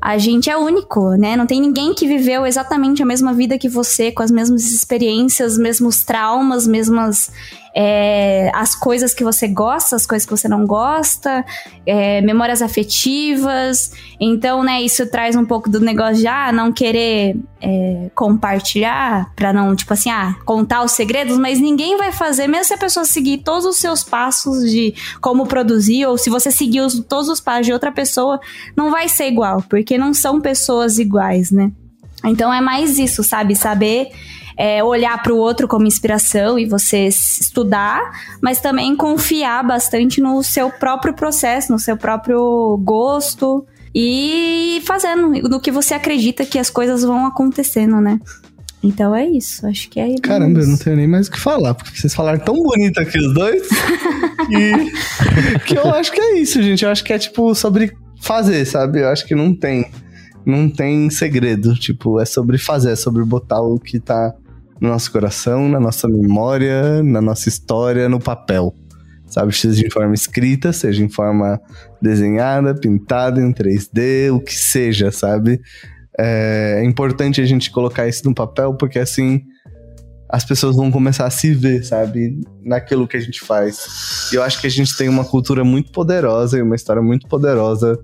[0.00, 1.36] a gente é único, né?
[1.36, 5.58] Não tem ninguém que viveu exatamente a mesma vida que você, com as mesmas experiências,
[5.58, 7.30] mesmos traumas, mesmas
[7.74, 11.44] é, as coisas que você gosta, as coisas que você não gosta,
[11.86, 13.92] é, memórias afetivas.
[14.18, 19.52] Então, né, isso traz um pouco do negócio de ah, não querer é, compartilhar, para
[19.52, 23.04] não, tipo assim, ah, contar os segredos, mas ninguém vai fazer, mesmo se a pessoa
[23.04, 27.40] seguir todos os seus passos de como produzir, ou se você seguir os, todos os
[27.40, 28.40] passos de outra pessoa,
[28.76, 31.70] não vai ser igual, porque não são pessoas iguais, né?
[32.24, 33.56] Então é mais isso, sabe?
[33.56, 34.10] Saber
[34.60, 37.98] é, olhar para o outro como inspiração e você estudar,
[38.42, 45.60] mas também confiar bastante no seu próprio processo, no seu próprio gosto e fazendo no
[45.62, 48.20] que você acredita que as coisas vão acontecendo, né?
[48.82, 50.20] Então é isso, acho que é isso.
[50.20, 53.18] Caramba, eu não tenho nem mais o que falar, porque vocês falaram tão bonito aqui
[53.18, 53.66] os dois.
[54.46, 56.84] que, que eu acho que é isso, gente.
[56.84, 59.00] Eu acho que é tipo sobre fazer, sabe?
[59.00, 59.90] Eu acho que não tem.
[60.44, 61.74] Não tem segredo.
[61.74, 64.34] Tipo, é sobre fazer, é sobre botar o que tá
[64.80, 68.74] no nosso coração, na nossa memória, na nossa história, no papel.
[69.26, 69.54] Sabe?
[69.56, 71.60] Seja em forma escrita, seja em forma
[72.02, 75.60] desenhada, pintada em 3D, o que seja, sabe?
[76.18, 79.42] É importante a gente colocar isso no papel, porque assim
[80.32, 82.40] as pessoas vão começar a se ver, sabe?
[82.62, 84.30] Naquilo que a gente faz.
[84.32, 87.26] E eu acho que a gente tem uma cultura muito poderosa e uma história muito
[87.26, 87.98] poderosa,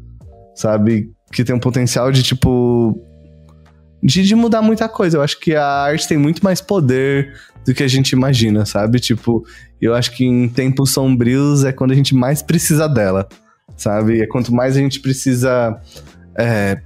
[0.55, 1.09] sabe?
[1.33, 3.01] Que tem um potencial de, tipo.
[4.07, 5.17] De, de mudar muita coisa.
[5.17, 7.35] Eu acho que a arte tem muito mais poder
[7.65, 9.01] do que a gente imagina, sabe?
[9.01, 9.45] Tipo,
[9.81, 13.29] eu acho que em tempos sombrios é quando a gente mais precisa dela,
[13.77, 14.21] sabe?
[14.23, 15.77] É quanto mais a gente precisa.
[16.39, 16.81] É,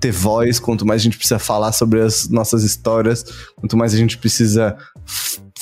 [0.00, 3.24] ter voz, quanto mais a gente precisa falar sobre as nossas histórias,
[3.56, 4.76] quanto mais a gente precisa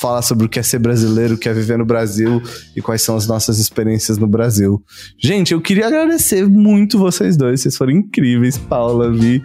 [0.03, 2.43] falar sobre o que é ser brasileiro, o que é viver no Brasil
[2.75, 4.83] e quais são as nossas experiências no Brasil.
[5.17, 9.41] Gente, eu queria agradecer muito vocês dois, vocês foram incríveis, Paula, Vi.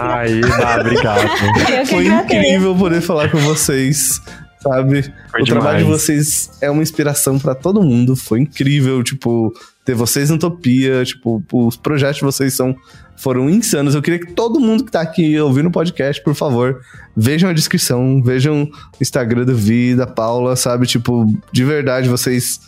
[0.00, 1.28] Ai, dá, obrigado.
[1.88, 4.18] Foi incrível poder falar com vocês
[4.62, 5.02] sabe?
[5.30, 5.62] Foi o demais.
[5.62, 8.16] trabalho de vocês é uma inspiração pra todo mundo.
[8.16, 9.52] Foi incrível, tipo,
[9.86, 12.76] ter vocês na Utopia, tipo, os projetos de vocês são
[13.16, 13.94] foram insanos.
[13.94, 16.80] Eu queria que todo mundo que tá aqui ouvindo o podcast, por favor,
[17.16, 18.68] vejam a descrição, vejam o
[19.00, 20.86] Instagram do Vi, da Paula, sabe?
[20.86, 22.60] Tipo, de verdade, vocês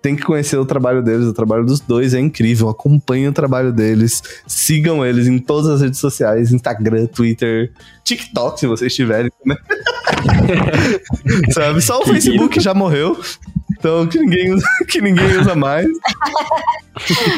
[0.00, 1.26] têm que conhecer o trabalho deles.
[1.26, 2.70] O trabalho dos dois é incrível.
[2.70, 4.22] Acompanhem o trabalho deles.
[4.46, 7.70] Sigam eles em todas as redes sociais: Instagram, Twitter,
[8.02, 9.30] TikTok, se vocês tiverem.
[9.44, 9.56] Né?
[11.52, 11.80] Sabe?
[11.82, 13.20] Só o Facebook já morreu.
[13.82, 15.88] Então, que ninguém usa, que ninguém usa mais.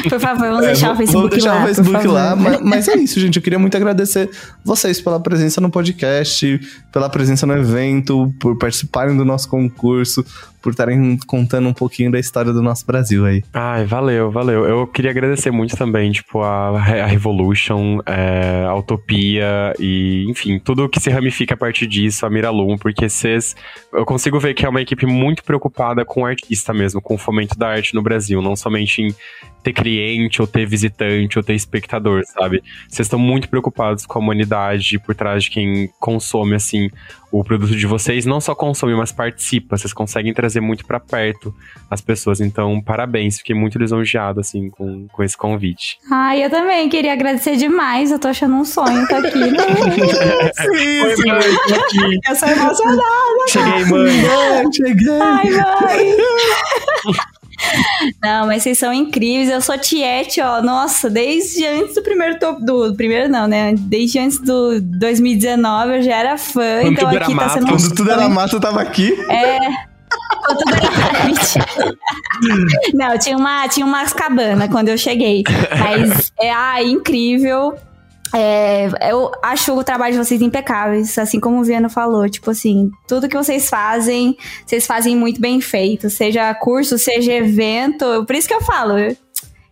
[0.09, 1.55] Por favor, vamos É, deixar o Facebook deixar lá.
[1.55, 2.13] o por Facebook favor.
[2.13, 3.37] lá, mas, mas é isso, gente.
[3.37, 4.29] Eu queria muito agradecer
[4.63, 6.59] vocês pela presença no podcast,
[6.91, 10.23] pela presença no evento, por participarem do nosso concurso,
[10.65, 13.43] por estarem contando um pouquinho da história do nosso Brasil aí.
[13.53, 14.65] Ai, valeu, valeu.
[14.65, 20.89] Eu queria agradecer muito também, tipo, a, a Revolution, é, a Utopia e, enfim, tudo
[20.89, 23.55] que se ramifica a partir disso, a Miralum, porque vocês.
[23.93, 27.17] Eu consigo ver que é uma equipe muito preocupada com o artista mesmo, com o
[27.19, 29.13] fomento da arte no Brasil, não somente em
[29.65, 32.61] ter cliente, ou ter visitante, ou ter espectador, sabe?
[32.87, 36.87] Vocês estão muito preocupados com a humanidade por trás de quem consome, assim,
[37.31, 38.27] o produto de vocês.
[38.27, 39.75] Não só consome, mas participa.
[39.75, 41.51] Vocês conseguem trazer muito pra perto
[41.89, 42.39] as pessoas.
[42.39, 43.39] Então, parabéns.
[43.39, 45.97] Fiquei muito lisonjeado, assim, com, com esse convite.
[46.11, 48.11] Ai, eu também queria agradecer demais.
[48.11, 49.39] Eu tô achando um sonho estar aqui.
[52.29, 53.01] eu sou emocionada.
[53.49, 54.25] Cheguei, mãe.
[54.29, 55.19] Ai, cheguei!
[55.19, 56.15] Ai, mãe.
[58.21, 59.49] Não, mas vocês são incríveis.
[59.49, 60.61] Eu sou Tiete, ó.
[60.61, 62.63] Nossa, desde antes do primeiro top.
[62.65, 63.73] Do, do primeiro não, né?
[63.77, 66.81] Desde antes do 2019 eu já era fã.
[66.81, 67.53] Quando então tudo era aqui tá mato.
[67.53, 69.13] sendo um Quando tudo era mata, eu tava aqui.
[69.29, 69.59] É.
[70.45, 71.65] Quando tudo era- Mentira.
[72.93, 75.43] Não, tinha, uma, tinha umas cabanas quando eu cheguei.
[75.79, 77.75] Mas é ah, incrível.
[78.37, 82.29] É, eu acho o trabalho de vocês impecáveis, assim como o Viano falou.
[82.29, 86.09] Tipo assim, tudo que vocês fazem, vocês fazem muito bem feito.
[86.09, 88.25] Seja curso, seja evento.
[88.25, 88.95] Por isso que eu falo.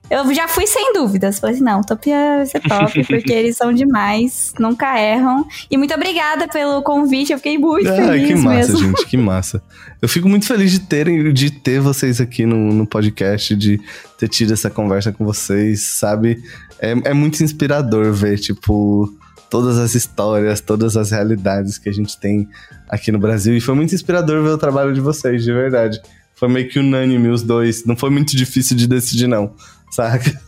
[0.10, 1.40] Eu já fui sem dúvidas.
[1.40, 5.46] Falei assim, não, Utopia vai ser top, porque eles são demais, nunca erram.
[5.70, 8.78] E muito obrigada pelo convite, eu fiquei muito Ai, feliz que massa, mesmo.
[8.80, 9.64] gente, que massa.
[10.02, 13.80] Eu fico muito feliz de terem, de ter vocês aqui no, no podcast, de
[14.18, 16.44] ter tido essa conversa com vocês, sabe?
[16.80, 19.12] É, é muito inspirador ver, tipo,
[19.50, 22.48] todas as histórias, todas as realidades que a gente tem
[22.90, 23.56] aqui no Brasil.
[23.56, 26.02] E foi muito inspirador ver o trabalho de vocês, de verdade.
[26.36, 27.86] Foi meio que unânime os dois.
[27.86, 29.54] Não foi muito difícil de decidir, não,
[29.94, 30.42] saca?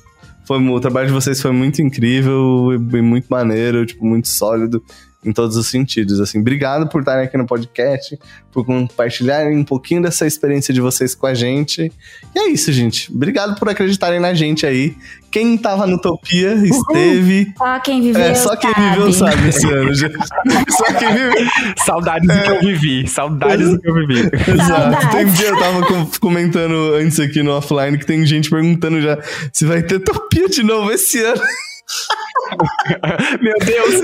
[0.45, 4.83] Foi, o trabalho de vocês foi muito incrível e, muito maneiro, tipo, muito sólido
[5.25, 6.19] em todos os sentidos.
[6.19, 8.17] Assim, obrigado por estarem aqui no podcast,
[8.51, 11.91] por compartilharem um pouquinho dessa experiência de vocês com a gente.
[12.35, 13.11] E é isso, gente.
[13.11, 14.95] Obrigado por acreditarem na gente aí.
[15.31, 17.51] Quem tava no Utopia esteve.
[17.57, 18.21] Só quem viveu.
[18.21, 20.15] É, só quem viveu sabe esse ano, gente.
[20.71, 21.47] Só quem viveu.
[21.85, 23.07] Saudades do que eu vivi.
[23.07, 24.29] Saudades do que eu vivi.
[24.47, 25.09] Exato.
[25.11, 29.01] Tem um dia eu tava com- comentando antes aqui no offline que tem gente perguntando
[29.01, 29.17] já
[29.51, 31.41] se vai ter Utopia de novo esse ano.
[33.41, 34.01] Meu Deus.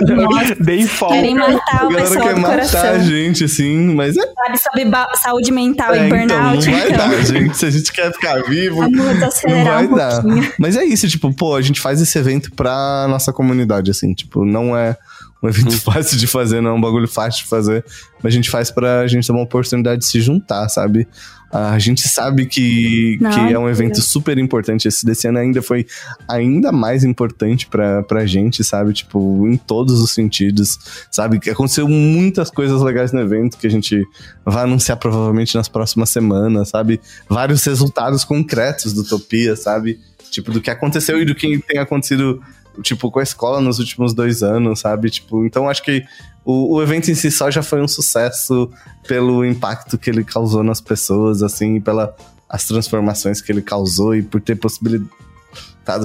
[0.60, 1.16] Dei folga.
[1.16, 4.86] Querem matar o pessoal quer do matar a gente, assim, mas é Sabe sobre
[5.18, 7.10] saúde mental É, e então, burnout, não vai então.
[7.10, 7.58] dar, gente.
[7.58, 10.22] Se a gente quer ficar vivo, Vamos não vai um dar.
[10.22, 10.54] pouquinho.
[10.60, 14.46] Mas é isso, tipo, pô, a gente faz esse evento pra nossa comunidade, assim, tipo,
[14.46, 14.96] não é
[15.42, 17.84] um evento fácil de fazer, não é um bagulho fácil de fazer.
[18.22, 21.08] Mas a gente faz pra gente ter uma oportunidade de se juntar, sabe?
[21.52, 24.88] A gente sabe que, Não, que é um evento super importante.
[24.88, 25.86] Esse desse ano ainda foi
[26.28, 28.94] ainda mais importante pra, pra gente, sabe?
[28.94, 30.80] Tipo, em todos os sentidos,
[31.12, 31.40] sabe?
[31.40, 34.02] Que aconteceu muitas coisas legais no evento que a gente
[34.46, 37.02] vai anunciar provavelmente nas próximas semanas, sabe?
[37.28, 40.00] Vários resultados concretos do Utopia, sabe?
[40.30, 42.42] Tipo, do que aconteceu e do que tem acontecido,
[42.82, 45.10] tipo, com a escola nos últimos dois anos, sabe?
[45.10, 46.06] Tipo, então acho que
[46.44, 48.70] o, o evento em si só já foi um sucesso
[49.08, 52.16] pelo impacto que ele causou nas pessoas, assim, pela
[52.50, 55.10] as transformações que ele causou e por ter possibilitado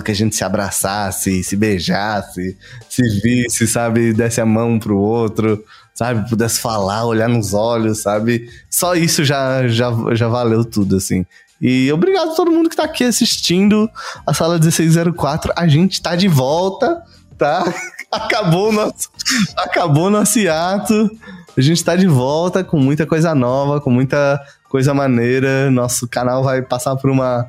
[0.05, 2.57] que a gente se abraçasse, se beijasse,
[2.89, 8.49] se visse, sabe, desse a mão pro outro, sabe, pudesse falar, olhar nos olhos, sabe?
[8.71, 11.27] Só isso já, já, já valeu tudo, assim.
[11.61, 13.91] E obrigado a todo mundo que tá aqui assistindo
[14.27, 15.53] a sala 1604.
[15.57, 17.03] A gente tá de volta,
[17.37, 17.65] tá?
[18.11, 19.11] Acabou nosso,
[19.57, 21.11] acabou nosso hiato.
[21.57, 25.71] A gente tá de volta com muita coisa nova, com muita coisa maneira.
[25.71, 27.47] Nosso canal vai passar por uma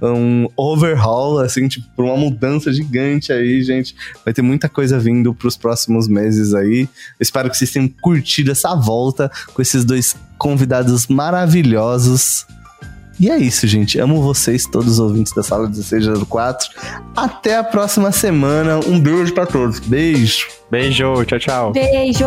[0.00, 3.94] um overhaul, assim, tipo, por uma mudança gigante aí, gente.
[4.24, 6.82] Vai ter muita coisa vindo pros próximos meses aí.
[6.82, 12.46] Eu espero que vocês tenham curtido essa volta com esses dois convidados maravilhosos.
[13.18, 13.98] E é isso, gente.
[13.98, 16.68] Amo vocês, todos os ouvintes da sala 1604.
[17.16, 18.78] Até a próxima semana.
[18.86, 19.80] Um beijo pra todos.
[19.80, 20.48] Beijo.
[20.70, 21.72] Beijo, tchau, tchau.
[21.72, 22.26] Beijo!